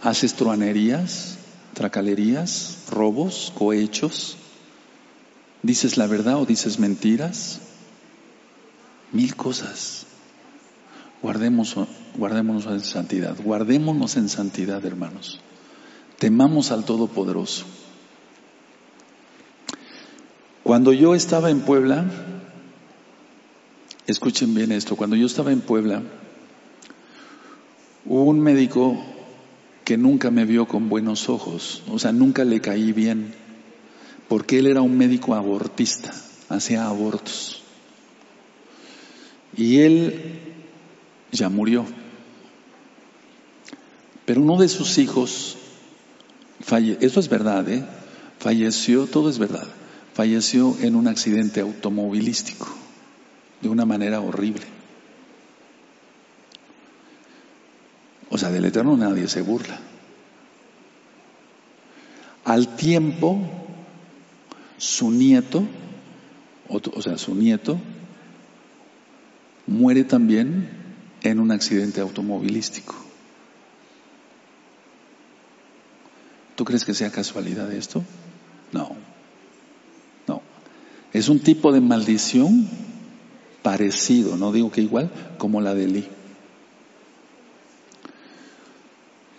[0.00, 1.36] ¿Haces truanerías,
[1.74, 4.38] tracalerías, robos, cohechos?
[5.62, 7.60] ¿Dices la verdad o dices mentiras?
[9.12, 10.06] Mil cosas.
[11.22, 11.74] Guardemos,
[12.16, 15.40] guardémonos en santidad, guardémonos en santidad, hermanos.
[16.18, 17.64] Temamos al Todopoderoso.
[20.62, 22.04] Cuando yo estaba en Puebla,
[24.06, 26.02] escuchen bien esto, cuando yo estaba en Puebla,
[28.04, 29.02] hubo un médico
[29.84, 33.32] que nunca me vio con buenos ojos, o sea, nunca le caí bien,
[34.28, 36.12] porque él era un médico abortista,
[36.50, 37.57] hacía abortos.
[39.56, 40.40] Y él
[41.32, 41.84] ya murió.
[44.24, 45.56] Pero uno de sus hijos,
[46.60, 47.84] falle eso es verdad, ¿eh?
[48.38, 49.66] falleció, todo es verdad,
[50.14, 52.68] falleció en un accidente automovilístico,
[53.60, 54.64] de una manera horrible.
[58.30, 59.80] O sea, del Eterno nadie se burla.
[62.44, 63.40] Al tiempo,
[64.76, 65.64] su nieto,
[66.68, 67.78] o sea, su nieto,
[69.68, 70.68] muere también
[71.22, 72.94] en un accidente automovilístico.
[76.56, 78.02] ¿Tú crees que sea casualidad esto?
[78.72, 78.96] No,
[80.26, 80.42] no.
[81.12, 82.68] Es un tipo de maldición
[83.62, 86.08] parecido, no digo que igual, como la de Lee.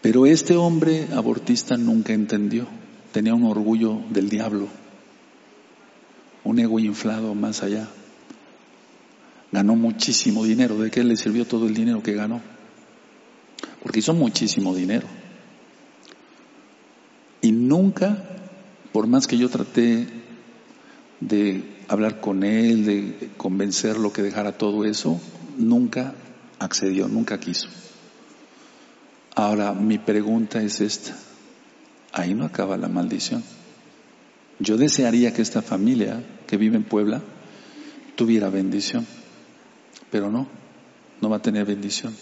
[0.02, 2.68] Pero este hombre abortista nunca entendió,
[3.12, 4.68] tenía un orgullo del diablo,
[6.46, 7.90] un ego inflado más allá.
[9.52, 10.78] Ganó muchísimo dinero.
[10.78, 12.42] ¿De qué le sirvió todo el dinero que ganó?
[13.82, 15.08] Porque hizo muchísimo dinero.
[17.42, 18.18] Y nunca,
[18.92, 20.08] por más que yo traté
[21.20, 25.20] de hablar con él, de convencerlo que dejara todo eso,
[25.58, 26.14] nunca
[26.60, 27.70] accedió, nunca quiso.
[29.36, 31.16] Ahora, mi pregunta es esta.
[32.12, 33.44] Ahí no acaba la maldición.
[34.60, 37.22] Yo desearía que esta familia que vive en Puebla
[38.16, 39.08] tuviera bendición,
[40.12, 40.48] pero no,
[41.22, 42.14] no va a tener bendición.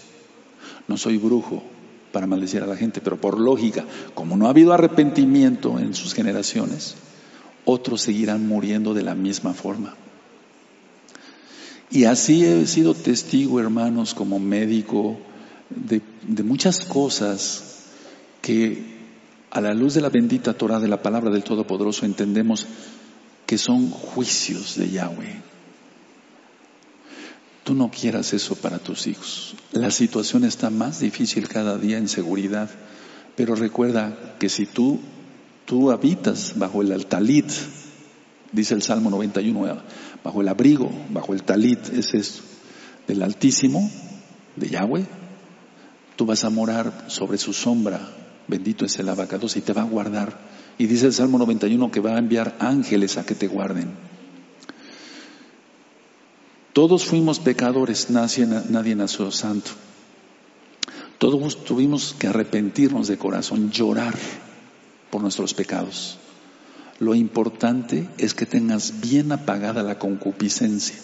[0.88, 1.63] No soy brujo
[2.11, 6.13] para maldecir a la gente, pero por lógica, como no ha habido arrepentimiento en sus
[6.13, 6.95] generaciones,
[7.65, 9.95] otros seguirán muriendo de la misma forma.
[11.89, 15.17] Y así he sido testigo, hermanos, como médico,
[15.69, 16.01] de,
[16.43, 17.85] muchas cosas
[18.41, 18.97] que
[19.51, 22.67] a la luz de la bendita Torah de la palabra del Todopoderoso entendemos
[23.45, 25.47] que son juicios de Yahweh.
[27.68, 29.53] Tú no quieras eso para tus hijos.
[29.74, 32.70] La situación está más difícil cada día en seguridad,
[33.36, 35.01] pero recuerda que si tú,
[35.65, 37.51] tú habitas bajo el talit,
[38.53, 39.82] dice el Salmo 91,
[40.24, 42.41] bajo el abrigo, bajo el talit, es esto,
[43.05, 43.91] del Altísimo,
[44.55, 45.05] de Yahweh,
[46.15, 47.99] tú vas a morar sobre su sombra
[48.47, 50.39] Bendito es el abacados y te va a guardar.
[50.78, 53.89] Y dice el Salmo 91 que va a enviar ángeles a que te guarden.
[56.78, 59.71] Todos fuimos pecadores, nadie, nació santo.
[61.17, 64.13] Todos tuvimos que arrepentirnos de corazón, llorar
[65.09, 66.19] por nuestros pecados.
[66.99, 70.97] Lo importante es que tengas bien apagada la concupiscencia.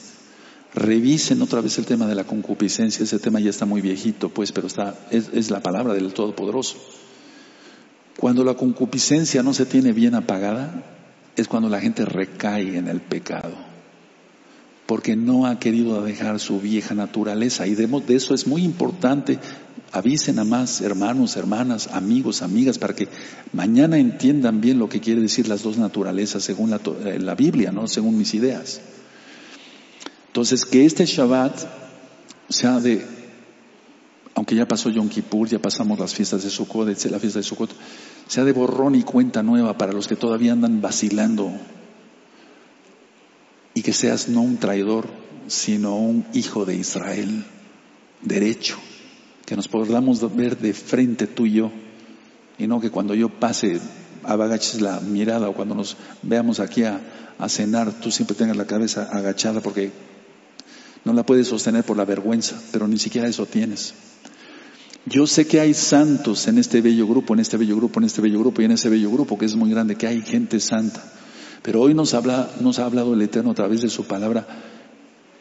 [0.76, 3.04] Revisen otra vez el tema de la concupiscencia.
[3.04, 6.78] Ese tema ya está muy viejito, pues, pero está, es, es la palabra del Todopoderoso.
[8.20, 10.84] Cuando la concupiscencia no se tiene bien apagada,
[11.36, 13.73] es cuando la gente recae en el pecado,
[14.94, 17.66] porque no ha querido dejar su vieja naturaleza.
[17.66, 19.40] Y de, eso es muy importante.
[19.92, 23.08] Avisen a más hermanos, hermanas, amigos, amigas, para que
[23.54, 27.88] mañana entiendan bien lo que quiere decir las dos naturalezas según la, eh, Biblia, no
[27.88, 28.82] según mis ideas.
[30.28, 31.58] Entonces, que este Shabbat
[32.50, 33.04] sea de
[34.36, 37.72] aunque ya pasó Yom Kippur, ya pasamos las fiestas de Sukkot, la fiesta de Sukkot,
[38.28, 41.52] sea de borrón y cuenta nueva para los que todavía andan vacilando.
[43.74, 45.08] Y que seas no un traidor,
[45.48, 47.46] sino un hijo de Israel,
[48.22, 48.78] derecho,
[49.46, 51.72] que nos podamos ver de frente tú y yo,
[52.58, 53.80] y no que cuando yo pase
[54.24, 57.02] abagaches la mirada o cuando nos veamos aquí a,
[57.38, 59.92] a cenar, tú siempre tengas la cabeza agachada porque
[61.04, 63.94] no la puedes sostener por la vergüenza, pero ni siquiera eso tienes.
[65.06, 68.22] Yo sé que hay santos en este bello grupo, en este bello grupo, en este
[68.22, 71.04] bello grupo y en ese bello grupo que es muy grande, que hay gente santa.
[71.64, 74.46] Pero hoy nos, habla, nos ha hablado el Eterno a través de su palabra,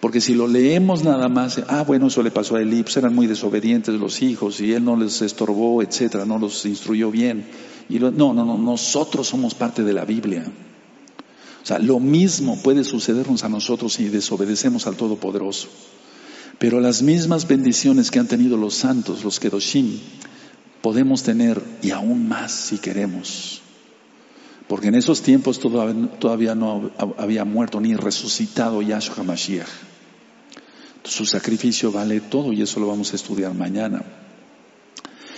[0.00, 3.26] porque si lo leemos nada más, ah, bueno, eso le pasó a Elí, eran muy
[3.26, 7.46] desobedientes los hijos y él no les estorbó, etcétera, no los instruyó bien.
[7.88, 10.44] Y no, no, no, nosotros somos parte de la Biblia.
[11.62, 15.68] O sea, lo mismo puede sucedernos a nosotros si desobedecemos al Todopoderoso.
[16.58, 19.98] Pero las mismas bendiciones que han tenido los santos, los Kedoshim,
[20.80, 23.61] podemos tener y aún más si queremos.
[24.72, 29.68] Porque en esos tiempos todavía no había muerto ni resucitado Yahshua Mashiach.
[31.04, 34.02] Su sacrificio vale todo y eso lo vamos a estudiar mañana.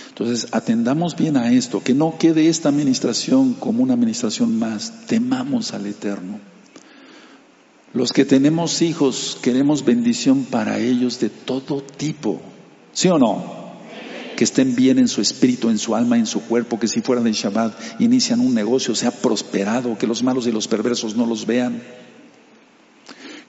[0.07, 5.05] Entonces, atendamos bien a esto, que no quede esta administración como una administración más.
[5.05, 6.39] Temamos al Eterno.
[7.93, 12.41] Los que tenemos hijos queremos bendición para ellos de todo tipo.
[12.93, 13.64] ¿Sí o no?
[14.35, 17.21] Que estén bien en su espíritu, en su alma, en su cuerpo, que si fuera
[17.21, 21.45] de Shabbat inician un negocio, sea prosperado, que los malos y los perversos no los
[21.45, 21.81] vean.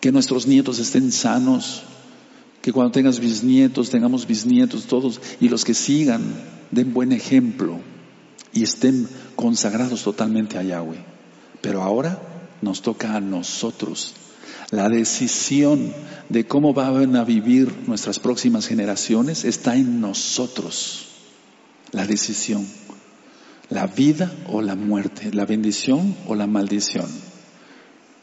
[0.00, 1.82] Que nuestros nietos estén sanos,
[2.62, 6.22] que cuando tengas bisnietos, tengamos bisnietos todos, y los que sigan
[6.70, 7.80] den buen ejemplo
[8.52, 11.04] y estén consagrados totalmente a Yahweh.
[11.60, 12.20] Pero ahora
[12.62, 14.14] nos toca a nosotros
[14.70, 15.92] la decisión
[16.28, 21.08] de cómo van a vivir nuestras próximas generaciones está en nosotros.
[21.92, 22.66] La decisión.
[23.68, 27.06] La vida o la muerte, la bendición o la maldición.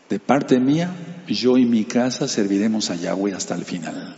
[0.10, 0.94] De parte mía,
[1.28, 4.16] yo y mi casa serviremos a Yahweh hasta el final.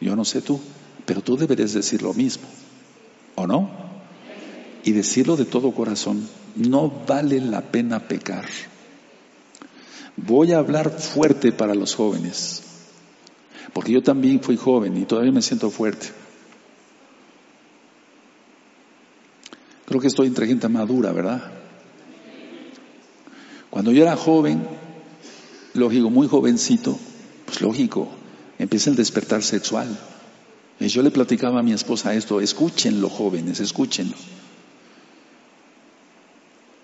[0.00, 0.60] Yo no sé tú,
[1.06, 2.46] pero tú deberías decir lo mismo,
[3.34, 3.70] ¿o no?
[4.84, 6.28] Y decirlo de todo corazón.
[6.54, 8.44] No vale la pena pecar.
[10.16, 12.62] Voy a hablar fuerte para los jóvenes,
[13.74, 16.08] porque yo también fui joven y todavía me siento fuerte.
[19.84, 21.52] Creo que estoy entre gente madura, ¿verdad?
[23.70, 24.66] Cuando yo era joven,
[25.74, 26.98] lógico, muy jovencito,
[27.44, 28.08] pues lógico,
[28.58, 29.96] empieza el despertar sexual.
[30.80, 34.16] Y yo le platicaba a mi esposa esto, escúchenlo jóvenes, escúchenlo.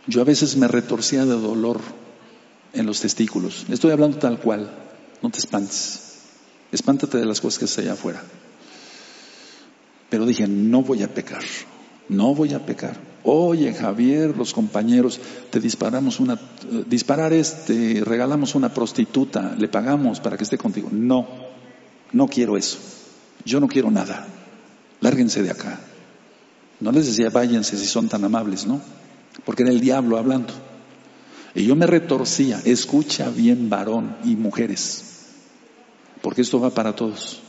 [0.06, 1.80] Yo a veces me retorcía de dolor
[2.72, 3.66] en los testículos.
[3.68, 4.70] Estoy hablando tal cual,
[5.22, 6.12] no te espantes.
[6.70, 8.22] Espántate de las cosas que están allá afuera.
[10.08, 11.42] Pero dije, no voy a pecar.
[12.08, 12.96] No voy a pecar.
[13.24, 15.20] Oye, Javier, los compañeros,
[15.50, 20.88] te disparamos una, eh, disparar este, regalamos una prostituta, le pagamos para que esté contigo.
[20.90, 21.28] No,
[22.12, 22.78] no quiero eso.
[23.44, 24.26] Yo no quiero nada.
[25.00, 25.80] Lárguense de acá.
[26.80, 28.80] No les decía váyanse si son tan amables, ¿no?
[29.44, 30.52] Porque era el diablo hablando.
[31.54, 35.26] Y yo me retorcía, escucha bien varón y mujeres,
[36.22, 37.40] porque esto va para todos.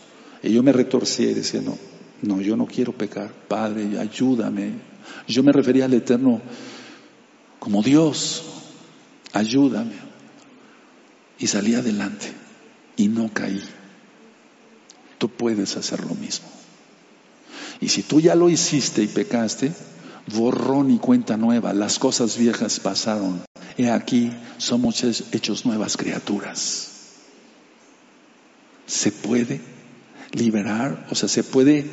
[0.42, 1.78] Y yo me retorcía y decía, no,
[2.22, 4.74] no, yo no quiero pecar, Padre, ayúdame.
[5.28, 6.42] Yo me refería al Eterno
[7.60, 8.44] como Dios,
[9.32, 9.96] ayúdame.
[11.40, 12.32] Y salí adelante
[12.98, 13.64] y no caí.
[15.18, 16.48] Tú puedes hacer lo mismo.
[17.80, 19.74] Y si tú ya lo hiciste y pecaste,
[20.34, 23.42] borrón y cuenta nueva, las cosas viejas pasaron.
[23.78, 26.90] He aquí, somos hechos nuevas criaturas.
[28.86, 29.62] Se puede
[30.32, 31.86] liberar, o sea, se puede,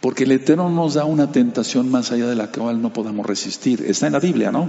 [0.00, 3.84] porque el Eterno nos da una tentación más allá de la cual no podamos resistir.
[3.86, 4.68] Está en la Biblia, ¿no?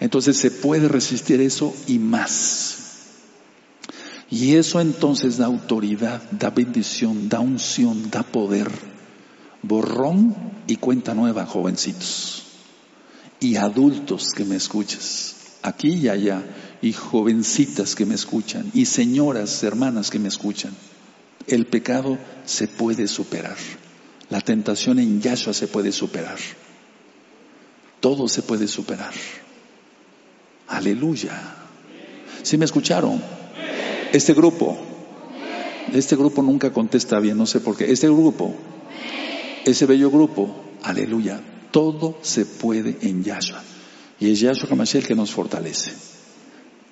[0.00, 2.78] Entonces se puede resistir eso y más.
[4.30, 8.70] Y eso entonces da autoridad, da bendición, da unción, da poder.
[9.62, 10.34] Borrón
[10.66, 12.39] y cuenta nueva, jovencitos.
[13.40, 16.42] Y adultos que me escuchas, aquí y allá,
[16.82, 20.72] y jovencitas que me escuchan, y señoras, hermanas que me escuchan.
[21.46, 23.56] El pecado se puede superar.
[24.28, 26.38] La tentación en Yahshua se puede superar.
[28.00, 29.12] Todo se puede superar.
[30.68, 31.32] Aleluya.
[32.42, 33.20] ¿Sí me escucharon?
[34.12, 34.78] Este grupo,
[35.92, 37.90] este grupo nunca contesta bien, no sé por qué.
[37.90, 38.54] Este grupo,
[39.64, 41.40] ese bello grupo, aleluya,
[41.70, 43.62] todo se puede en Yahshua.
[44.18, 45.92] Y es Yahshua Hamashiach el que nos fortalece.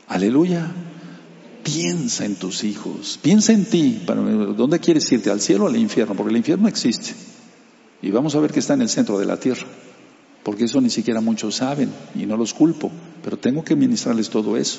[0.09, 0.71] Aleluya.
[1.63, 4.01] Piensa en tus hijos, piensa en ti.
[4.07, 5.31] ¿Dónde quieres irte?
[5.31, 6.15] ¿Al cielo o al infierno?
[6.15, 7.15] Porque el infierno existe.
[8.01, 9.67] Y vamos a ver que está en el centro de la tierra.
[10.43, 12.91] Porque eso ni siquiera muchos saben y no los culpo.
[13.23, 14.79] Pero tengo que ministrarles todo eso.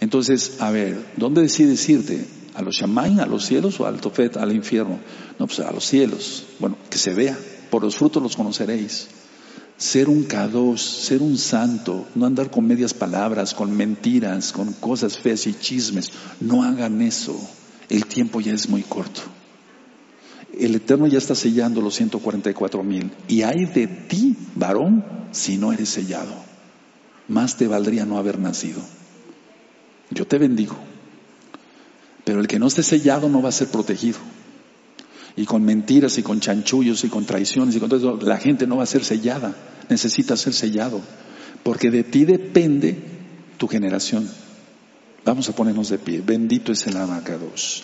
[0.00, 2.26] Entonces, a ver, ¿dónde decides irte?
[2.54, 4.98] ¿A los Shamain, a los cielos o al Tofet, al infierno?
[5.38, 6.46] No, pues a los cielos.
[6.58, 7.38] Bueno, que se vea.
[7.70, 9.08] Por los frutos los conoceréis.
[9.76, 15.18] Ser un kadosh, ser un santo, no andar con medias palabras, con mentiras, con cosas
[15.18, 16.10] feas y chismes.
[16.40, 17.38] No hagan eso.
[17.88, 19.20] El tiempo ya es muy corto.
[20.58, 23.10] El Eterno ya está sellando los 144 mil.
[23.28, 26.34] Y hay de ti, varón, si no eres sellado.
[27.28, 28.80] Más te valdría no haber nacido.
[30.10, 30.76] Yo te bendigo.
[32.24, 34.18] Pero el que no esté sellado no va a ser protegido.
[35.36, 38.66] Y con mentiras y con chanchullos y con traiciones y con todo eso, la gente
[38.66, 39.54] no va a ser sellada.
[39.88, 41.00] Necesita ser sellado.
[41.62, 42.96] Porque de ti depende
[43.58, 44.28] tu generación.
[45.24, 46.22] Vamos a ponernos de pie.
[46.24, 47.82] Bendito es el abacados.